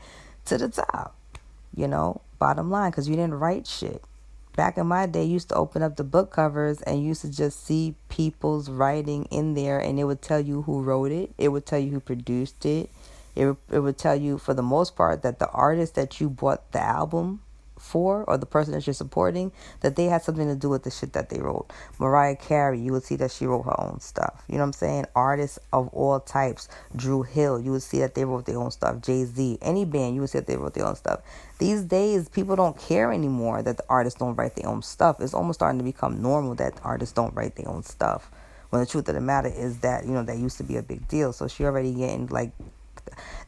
to 0.45 0.57
the 0.57 0.67
top. 0.67 1.15
You 1.73 1.87
know, 1.87 2.19
bottom 2.37 2.69
line, 2.69 2.91
because 2.91 3.07
you 3.07 3.15
didn't 3.15 3.35
write 3.35 3.65
shit 3.65 4.03
back 4.55 4.77
in 4.77 4.87
my 4.87 5.05
day 5.05 5.23
used 5.23 5.49
to 5.49 5.55
open 5.55 5.81
up 5.81 5.95
the 5.95 6.03
book 6.03 6.31
covers 6.31 6.81
and 6.81 7.03
used 7.03 7.21
to 7.21 7.31
just 7.31 7.65
see 7.65 7.95
people's 8.09 8.69
writing 8.69 9.25
in 9.25 9.53
there 9.53 9.79
and 9.79 9.99
it 9.99 10.03
would 10.03 10.21
tell 10.21 10.39
you 10.39 10.63
who 10.63 10.81
wrote 10.81 11.11
it. 11.11 11.33
It 11.37 11.49
would 11.49 11.65
tell 11.65 11.79
you 11.79 11.91
who 11.91 11.99
produced 11.99 12.65
it. 12.65 12.89
It, 13.35 13.55
it 13.69 13.79
would 13.79 13.97
tell 13.97 14.15
you 14.15 14.37
for 14.37 14.53
the 14.53 14.63
most 14.63 14.95
part 14.95 15.21
that 15.23 15.39
the 15.39 15.49
artist 15.49 15.95
that 15.95 16.19
you 16.19 16.29
bought 16.29 16.71
the 16.71 16.81
album 16.81 17.41
for 17.81 18.23
or 18.25 18.37
the 18.37 18.45
person 18.45 18.73
that 18.73 18.85
you're 18.85 18.93
supporting 18.93 19.51
that 19.81 19.95
they 19.95 20.05
had 20.05 20.21
something 20.21 20.47
to 20.47 20.55
do 20.55 20.69
with 20.69 20.83
the 20.83 20.91
shit 20.91 21.13
that 21.13 21.29
they 21.29 21.39
wrote. 21.39 21.71
Mariah 21.99 22.35
Carey, 22.35 22.79
you 22.79 22.91
would 22.91 23.03
see 23.03 23.15
that 23.17 23.31
she 23.31 23.45
wrote 23.45 23.63
her 23.63 23.81
own 23.81 23.99
stuff. 23.99 24.43
You 24.47 24.55
know 24.55 24.61
what 24.61 24.67
I'm 24.67 24.73
saying? 24.73 25.05
Artists 25.15 25.59
of 25.73 25.87
all 25.89 26.19
types. 26.19 26.69
Dru 26.95 27.23
Hill, 27.23 27.59
you 27.59 27.71
would 27.71 27.81
see 27.81 27.99
that 27.99 28.15
they 28.15 28.23
wrote 28.23 28.45
their 28.45 28.59
own 28.59 28.71
stuff. 28.71 29.01
Jay 29.01 29.25
Z, 29.25 29.57
any 29.61 29.83
band, 29.83 30.15
you 30.15 30.21
would 30.21 30.29
see 30.29 30.39
that 30.39 30.47
they 30.47 30.57
wrote 30.57 30.73
their 30.73 30.85
own 30.85 30.95
stuff. 30.95 31.21
These 31.57 31.83
days, 31.83 32.29
people 32.29 32.55
don't 32.55 32.77
care 32.77 33.11
anymore 33.11 33.61
that 33.63 33.77
the 33.77 33.85
artists 33.89 34.19
don't 34.19 34.35
write 34.35 34.55
their 34.55 34.67
own 34.67 34.81
stuff. 34.81 35.19
It's 35.19 35.33
almost 35.33 35.59
starting 35.59 35.79
to 35.79 35.85
become 35.85 36.21
normal 36.21 36.55
that 36.55 36.79
artists 36.83 37.13
don't 37.13 37.33
write 37.35 37.55
their 37.55 37.67
own 37.67 37.83
stuff. 37.83 38.31
When 38.69 38.79
the 38.79 38.85
truth 38.85 39.09
of 39.09 39.15
the 39.15 39.21
matter 39.21 39.49
is 39.49 39.79
that, 39.79 40.05
you 40.05 40.11
know, 40.11 40.23
that 40.23 40.37
used 40.37 40.57
to 40.57 40.63
be 40.63 40.77
a 40.77 40.83
big 40.83 41.07
deal. 41.07 41.33
So 41.33 41.47
she 41.47 41.65
already 41.65 41.93
getting 41.93 42.27
like 42.27 42.51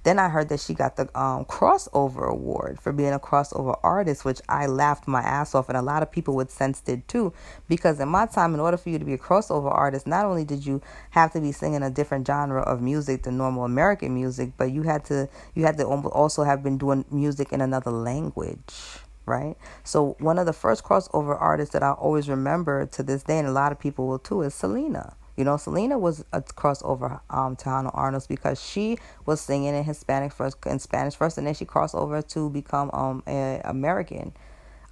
then 0.03 0.19
I 0.19 0.29
heard 0.29 0.49
that 0.49 0.59
she 0.59 0.73
got 0.73 0.95
the 0.95 1.03
um, 1.19 1.45
crossover 1.45 2.29
award 2.29 2.79
for 2.79 2.91
being 2.91 3.13
a 3.13 3.19
crossover 3.19 3.79
artist, 3.83 4.25
which 4.25 4.41
I 4.49 4.65
laughed 4.67 5.07
my 5.07 5.21
ass 5.21 5.55
off, 5.55 5.69
and 5.69 5.77
a 5.77 5.81
lot 5.81 6.03
of 6.03 6.11
people 6.11 6.35
would 6.35 6.51
sense 6.51 6.81
did 6.81 7.07
too. 7.07 7.33
Because 7.67 7.99
in 7.99 8.09
my 8.09 8.25
time, 8.25 8.53
in 8.53 8.59
order 8.59 8.77
for 8.77 8.89
you 8.89 8.99
to 8.99 9.05
be 9.05 9.13
a 9.13 9.17
crossover 9.17 9.71
artist, 9.71 10.05
not 10.05 10.25
only 10.25 10.43
did 10.43 10.65
you 10.65 10.81
have 11.11 11.31
to 11.33 11.41
be 11.41 11.51
singing 11.51 11.83
a 11.83 11.89
different 11.89 12.27
genre 12.27 12.61
of 12.61 12.81
music 12.81 13.23
than 13.23 13.37
normal 13.37 13.63
American 13.63 14.13
music, 14.13 14.53
but 14.57 14.71
you 14.71 14.83
had 14.83 15.05
to 15.05 15.29
you 15.55 15.63
had 15.63 15.77
to 15.77 15.85
also 15.85 16.43
have 16.43 16.63
been 16.63 16.77
doing 16.77 17.05
music 17.09 17.53
in 17.53 17.61
another 17.61 17.91
language 17.91 18.99
right? 19.25 19.55
So 19.85 20.15
one 20.19 20.37
of 20.37 20.45
the 20.45 20.51
first 20.51 20.83
crossover 20.83 21.39
artists 21.39 21.71
that 21.73 21.81
I 21.81 21.91
always 21.91 22.27
remember 22.27 22.85
to 22.87 23.03
this 23.03 23.23
day, 23.23 23.39
and 23.39 23.47
a 23.47 23.51
lot 23.51 23.71
of 23.71 23.79
people 23.79 24.07
will 24.07 24.19
too, 24.19 24.41
is 24.41 24.53
Selena. 24.53 25.15
You 25.35 25.43
know, 25.43 25.57
Selena 25.57 25.97
was 25.97 26.23
a 26.31 26.41
crossover 26.41 27.19
um, 27.29 27.55
to 27.57 27.65
Hannah 27.69 27.89
Arnold's 27.89 28.27
because 28.27 28.63
she 28.63 28.97
was 29.25 29.41
singing 29.41 29.73
in 29.73 29.83
Hispanic 29.83 30.31
first, 30.31 30.57
in 30.65 30.79
Spanish 30.79 31.15
first, 31.15 31.37
and 31.37 31.47
then 31.47 31.55
she 31.55 31.65
crossed 31.65 31.95
over 31.95 32.21
to 32.21 32.49
become 32.49 32.91
um 32.93 33.23
American 33.25 34.33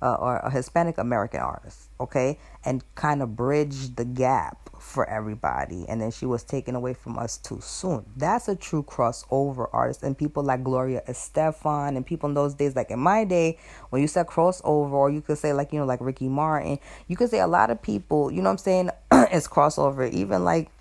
uh, 0.02 0.16
or 0.16 0.38
a 0.38 0.50
Hispanic 0.50 0.98
American 0.98 1.42
artist, 1.42 1.90
okay, 2.00 2.40
and 2.66 2.84
kind 2.96 3.22
of 3.22 3.36
bridged 3.36 3.98
the 3.98 4.06
gap 4.06 4.70
for 4.80 5.08
everybody. 5.08 5.86
And 5.88 6.02
then 6.02 6.12
she 6.12 6.26
was 6.26 6.44
taken 6.44 6.76
away 6.76 6.94
from 6.94 7.20
us 7.20 7.38
too 7.38 7.60
soon. 7.62 8.06
That's 8.18 8.48
a 8.48 8.56
true 8.56 8.84
crossover 8.84 9.70
artist. 9.72 10.02
And 10.04 10.18
people 10.18 10.44
like 10.44 10.64
Gloria 10.64 11.04
Estefan 11.08 11.96
and 11.96 12.06
people 12.06 12.30
in 12.30 12.36
those 12.36 12.56
days, 12.56 12.76
like 12.76 12.90
in 12.90 13.00
my 13.00 13.24
day, 13.24 13.60
when 13.92 14.02
you 14.02 14.08
said 14.08 14.26
crossover, 14.26 14.92
or 14.92 15.10
you 15.10 15.22
could 15.22 15.38
say 15.38 15.54
like, 15.54 15.72
you 15.72 15.80
know, 15.80 15.86
like 15.86 16.02
Ricky 16.02 16.28
Martin, 16.28 16.80
you 17.08 17.16
could 17.16 17.30
say 17.30 17.40
a 17.40 17.48
lot 17.48 17.70
of 17.70 17.82
people, 17.82 18.32
you 18.32 18.38
know 18.38 18.50
what 18.50 18.54
I'm 18.54 18.58
saying, 18.58 18.90
is 19.32 19.48
crossover. 19.48 20.12
Even 20.12 20.44
like 20.44 20.72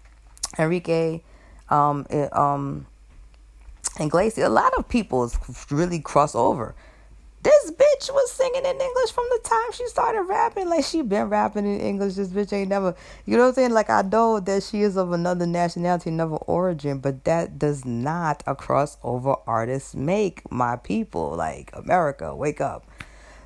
Enrique, 0.59 1.21
um, 1.69 2.07
it, 2.09 2.35
um, 2.35 2.87
and 3.99 4.11
Glacier, 4.11 4.45
a 4.45 4.49
lot 4.49 4.73
of 4.79 4.89
people 4.89 5.31
really 5.71 6.01
cross 6.01 6.35
over. 6.35 6.75
This 7.43 7.71
bitch 7.71 8.13
was 8.13 8.31
singing 8.33 8.67
in 8.67 8.81
English 8.81 9.13
from 9.13 9.25
the 9.31 9.41
time 9.43 9.73
she 9.73 9.87
started 9.87 10.23
rapping. 10.23 10.69
Like 10.69 10.85
she 10.85 11.01
been 11.01 11.31
rapping 11.31 11.65
in 11.65 11.81
English. 11.81 12.15
This 12.15 12.29
bitch 12.29 12.53
ain't 12.53 12.69
never, 12.69 12.95
you 13.25 13.37
know 13.37 13.45
what 13.45 13.49
I'm 13.49 13.55
saying? 13.55 13.71
Like 13.71 13.89
I 13.89 14.03
know 14.03 14.41
that 14.41 14.63
she 14.63 14.83
is 14.83 14.97
of 14.97 15.13
another 15.13 15.47
nationality, 15.47 16.11
another 16.11 16.37
origin, 16.37 16.99
but 16.99 17.25
that 17.25 17.59
does 17.59 17.87
not 17.87 18.43
a 18.47 18.55
crossover 18.55 19.41
artist 19.47 19.97
make. 19.97 20.43
My 20.53 20.77
people, 20.77 21.31
like 21.35 21.71
America, 21.73 22.37
wake 22.37 22.61
up. 22.61 22.87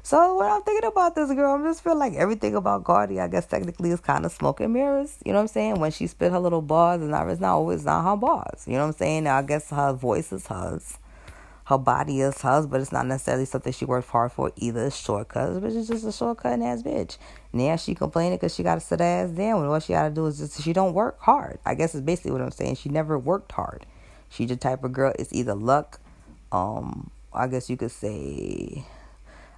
So 0.03 0.39
when 0.39 0.51
I'm 0.51 0.63
thinking 0.63 0.89
about 0.89 1.15
this 1.15 1.33
girl, 1.33 1.55
I'm 1.55 1.63
just 1.63 1.85
feel 1.85 1.97
like 1.97 2.15
everything 2.15 2.57
about 2.57 2.85
Cardi, 2.85 3.21
I 3.21 3.29
guess 3.29 3.47
technically 3.47 3.91
is 3.91 4.01
kind 4.01 4.27
of 4.27 4.33
smoke 4.33 4.61
and 4.61 4.73
mirrors. 4.73 5.17
You 5.25 5.33
know 5.33 5.39
what 5.39 5.43
I'm 5.43 5.49
saying? 5.49 5.81
When 5.81 5.93
she 5.93 6.09
spit 6.09 6.33
her 6.33 6.41
little 6.41 6.61
bars, 6.63 7.01
and 7.01 7.15
it's 7.31 7.41
not 7.41 7.55
always 7.55 7.85
not 7.85 8.03
her 8.03 8.17
bars. 8.17 8.65
You 8.67 8.75
know 8.75 8.81
what 8.81 8.87
I'm 8.87 8.93
saying? 8.93 9.29
I 9.29 9.41
guess 9.43 9.71
her 9.71 9.93
voice 9.93 10.33
is 10.33 10.49
hers. 10.49 10.99
Her 11.67 11.79
body 11.79 12.21
is 12.21 12.43
hers, 12.43 12.67
but 12.67 12.81
it's 12.83 12.93
not 12.93 13.07
necessarily 13.07 13.47
something 13.47 13.73
she 13.73 13.87
worked 13.87 14.09
hard 14.11 14.33
for 14.33 14.53
either. 14.57 14.91
Shortcuts, 14.91 15.59
but 15.61 15.73
it's 15.73 15.89
just 15.89 16.05
a 16.05 16.13
shortcut 16.13 16.61
ass 16.61 16.83
bitch. 16.83 17.17
Now 17.55 17.77
she 17.77 17.95
complaining 17.95 18.37
because 18.37 18.55
she 18.55 18.63
got 18.63 18.75
to 18.75 18.81
sit 18.81 19.01
ass 19.01 19.31
down 19.31 19.65
all 19.65 19.81
she 19.81 19.95
got 19.95 20.09
to 20.09 20.15
do 20.15 20.27
is 20.27 20.39
just 20.39 20.63
she 20.63 20.75
don't 20.75 20.93
work 20.93 21.19
hard. 21.21 21.59
I 21.65 21.75
guess 21.75 21.95
is 21.95 22.03
basically 22.03 22.33
what 22.33 22.43
I'm 22.43 22.51
saying. 22.51 22.77
She 22.77 22.91
never 22.91 23.19
worked 23.19 23.53
hard. 23.53 23.87
She 24.29 24.45
the 24.47 24.57
type 24.57 24.85
of 24.85 24.93
girl. 24.93 25.15
It's 25.19 25.33
either 25.33 25.55
luck, 25.55 26.01
um, 26.53 27.11
I 27.33 27.47
guess 27.47 27.71
you 27.71 27.77
could 27.77 27.93
say 27.93 28.85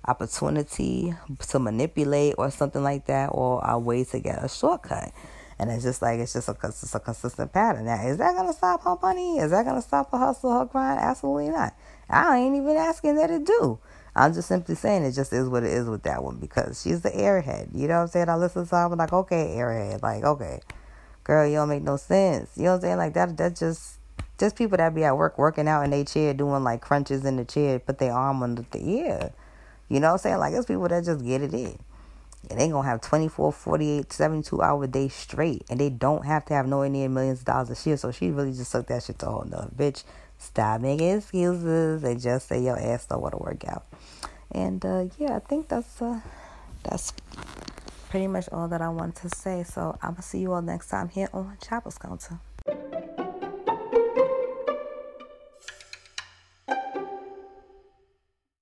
opportunity 0.06 1.14
to 1.48 1.58
manipulate 1.58 2.34
or 2.38 2.50
something 2.50 2.82
like 2.82 3.06
that, 3.06 3.30
or 3.32 3.60
a 3.64 3.78
way 3.78 4.04
to 4.04 4.20
get 4.20 4.44
a 4.44 4.48
shortcut. 4.48 5.12
And 5.58 5.70
it's 5.70 5.82
just 5.82 6.02
like 6.02 6.20
it's 6.20 6.34
just 6.34 6.48
a 6.48 6.56
it's 6.62 6.94
a 6.94 7.00
consistent 7.00 7.52
pattern. 7.52 7.86
Now, 7.86 8.06
is 8.06 8.18
that 8.18 8.36
gonna 8.36 8.52
stop 8.52 8.84
her 8.84 8.96
money? 9.02 9.38
Is 9.38 9.50
that 9.50 9.64
gonna 9.64 9.82
stop 9.82 10.12
her 10.12 10.18
hustle, 10.18 10.52
her 10.52 10.66
grind? 10.66 11.00
Absolutely 11.00 11.48
not. 11.48 11.74
I 12.08 12.38
ain't 12.38 12.56
even 12.56 12.76
asking 12.76 13.16
that 13.16 13.30
it 13.30 13.44
do. 13.44 13.78
I'm 14.14 14.32
just 14.32 14.48
simply 14.48 14.74
saying 14.74 15.04
it 15.04 15.12
just 15.12 15.32
is 15.32 15.48
what 15.48 15.62
it 15.62 15.72
is 15.72 15.88
with 15.88 16.02
that 16.04 16.22
one 16.22 16.36
because 16.36 16.80
she's 16.82 17.02
the 17.02 17.10
airhead. 17.10 17.68
You 17.74 17.88
know 17.88 17.96
what 17.96 18.02
I'm 18.02 18.08
saying? 18.08 18.28
I 18.28 18.36
listen 18.36 18.66
to 18.66 18.76
her, 18.76 18.84
I'm 18.84 18.96
like, 18.96 19.12
okay, 19.12 19.54
airhead, 19.56 20.02
like 20.02 20.24
okay, 20.24 20.60
girl, 21.24 21.46
you 21.46 21.56
don't 21.56 21.68
make 21.68 21.82
no 21.82 21.96
sense. 21.96 22.50
You 22.56 22.64
know 22.64 22.70
what 22.70 22.74
I'm 22.76 22.80
saying? 22.82 22.96
Like 22.98 23.14
that. 23.14 23.36
that's 23.36 23.60
just 23.60 23.98
just 24.38 24.56
people 24.56 24.76
that 24.76 24.94
be 24.94 25.04
at 25.04 25.16
work 25.16 25.38
working 25.38 25.66
out 25.66 25.82
in 25.82 25.90
their 25.90 26.04
chair 26.04 26.34
doing 26.34 26.62
like 26.62 26.80
crunches 26.80 27.24
in 27.24 27.36
the 27.36 27.44
chair, 27.44 27.78
put 27.78 27.98
their 27.98 28.12
arm 28.12 28.42
under 28.42 28.64
the 28.70 28.78
ear. 28.78 29.32
You 29.88 30.00
know 30.00 30.08
what 30.08 30.12
I'm 30.14 30.18
saying? 30.18 30.38
Like, 30.38 30.54
it's 30.54 30.66
people 30.66 30.88
that 30.88 31.04
just 31.04 31.24
get 31.24 31.42
it 31.42 31.54
in. 31.54 31.78
And 32.50 32.60
they 32.60 32.68
gonna 32.68 32.86
have 32.86 33.00
24, 33.00 33.52
48, 33.52 34.12
72 34.12 34.62
hour 34.62 34.86
days 34.86 35.14
straight. 35.14 35.64
And 35.68 35.80
they 35.80 35.90
don't 35.90 36.26
have 36.26 36.44
to 36.46 36.54
have 36.54 36.66
nowhere 36.66 36.88
near 36.88 37.08
millions 37.08 37.40
of 37.40 37.44
dollars 37.46 37.70
a 37.70 37.88
year. 37.88 37.96
So 37.96 38.12
she 38.12 38.30
really 38.30 38.52
just 38.52 38.72
took 38.72 38.86
that 38.88 39.02
shit 39.02 39.18
to 39.20 39.28
a 39.28 39.30
whole 39.30 39.44
nother 39.44 39.70
bitch. 39.74 40.04
Stop 40.38 40.80
making 40.80 41.18
excuses 41.18 42.04
and 42.04 42.20
just 42.20 42.48
say 42.48 42.62
your 42.62 42.78
ass 42.78 43.06
don't 43.06 43.20
want 43.20 43.32
to 43.32 43.38
work 43.38 43.64
out. 43.66 43.84
And 44.52 44.84
uh, 44.84 45.06
yeah, 45.18 45.36
I 45.36 45.40
think 45.40 45.68
that's 45.68 46.00
uh, 46.00 46.20
that's 46.82 47.12
pretty 48.10 48.26
much 48.26 48.48
all 48.52 48.68
that 48.68 48.80
I 48.80 48.88
wanted 48.88 49.16
to 49.16 49.36
say. 49.36 49.64
So 49.64 49.98
I'm 50.02 50.12
gonna 50.12 50.22
see 50.22 50.38
you 50.38 50.52
all 50.52 50.62
next 50.62 50.88
time 50.88 51.08
here 51.08 51.28
on 51.32 51.56
Chapel's 51.62 51.98
Corner. 51.98 53.25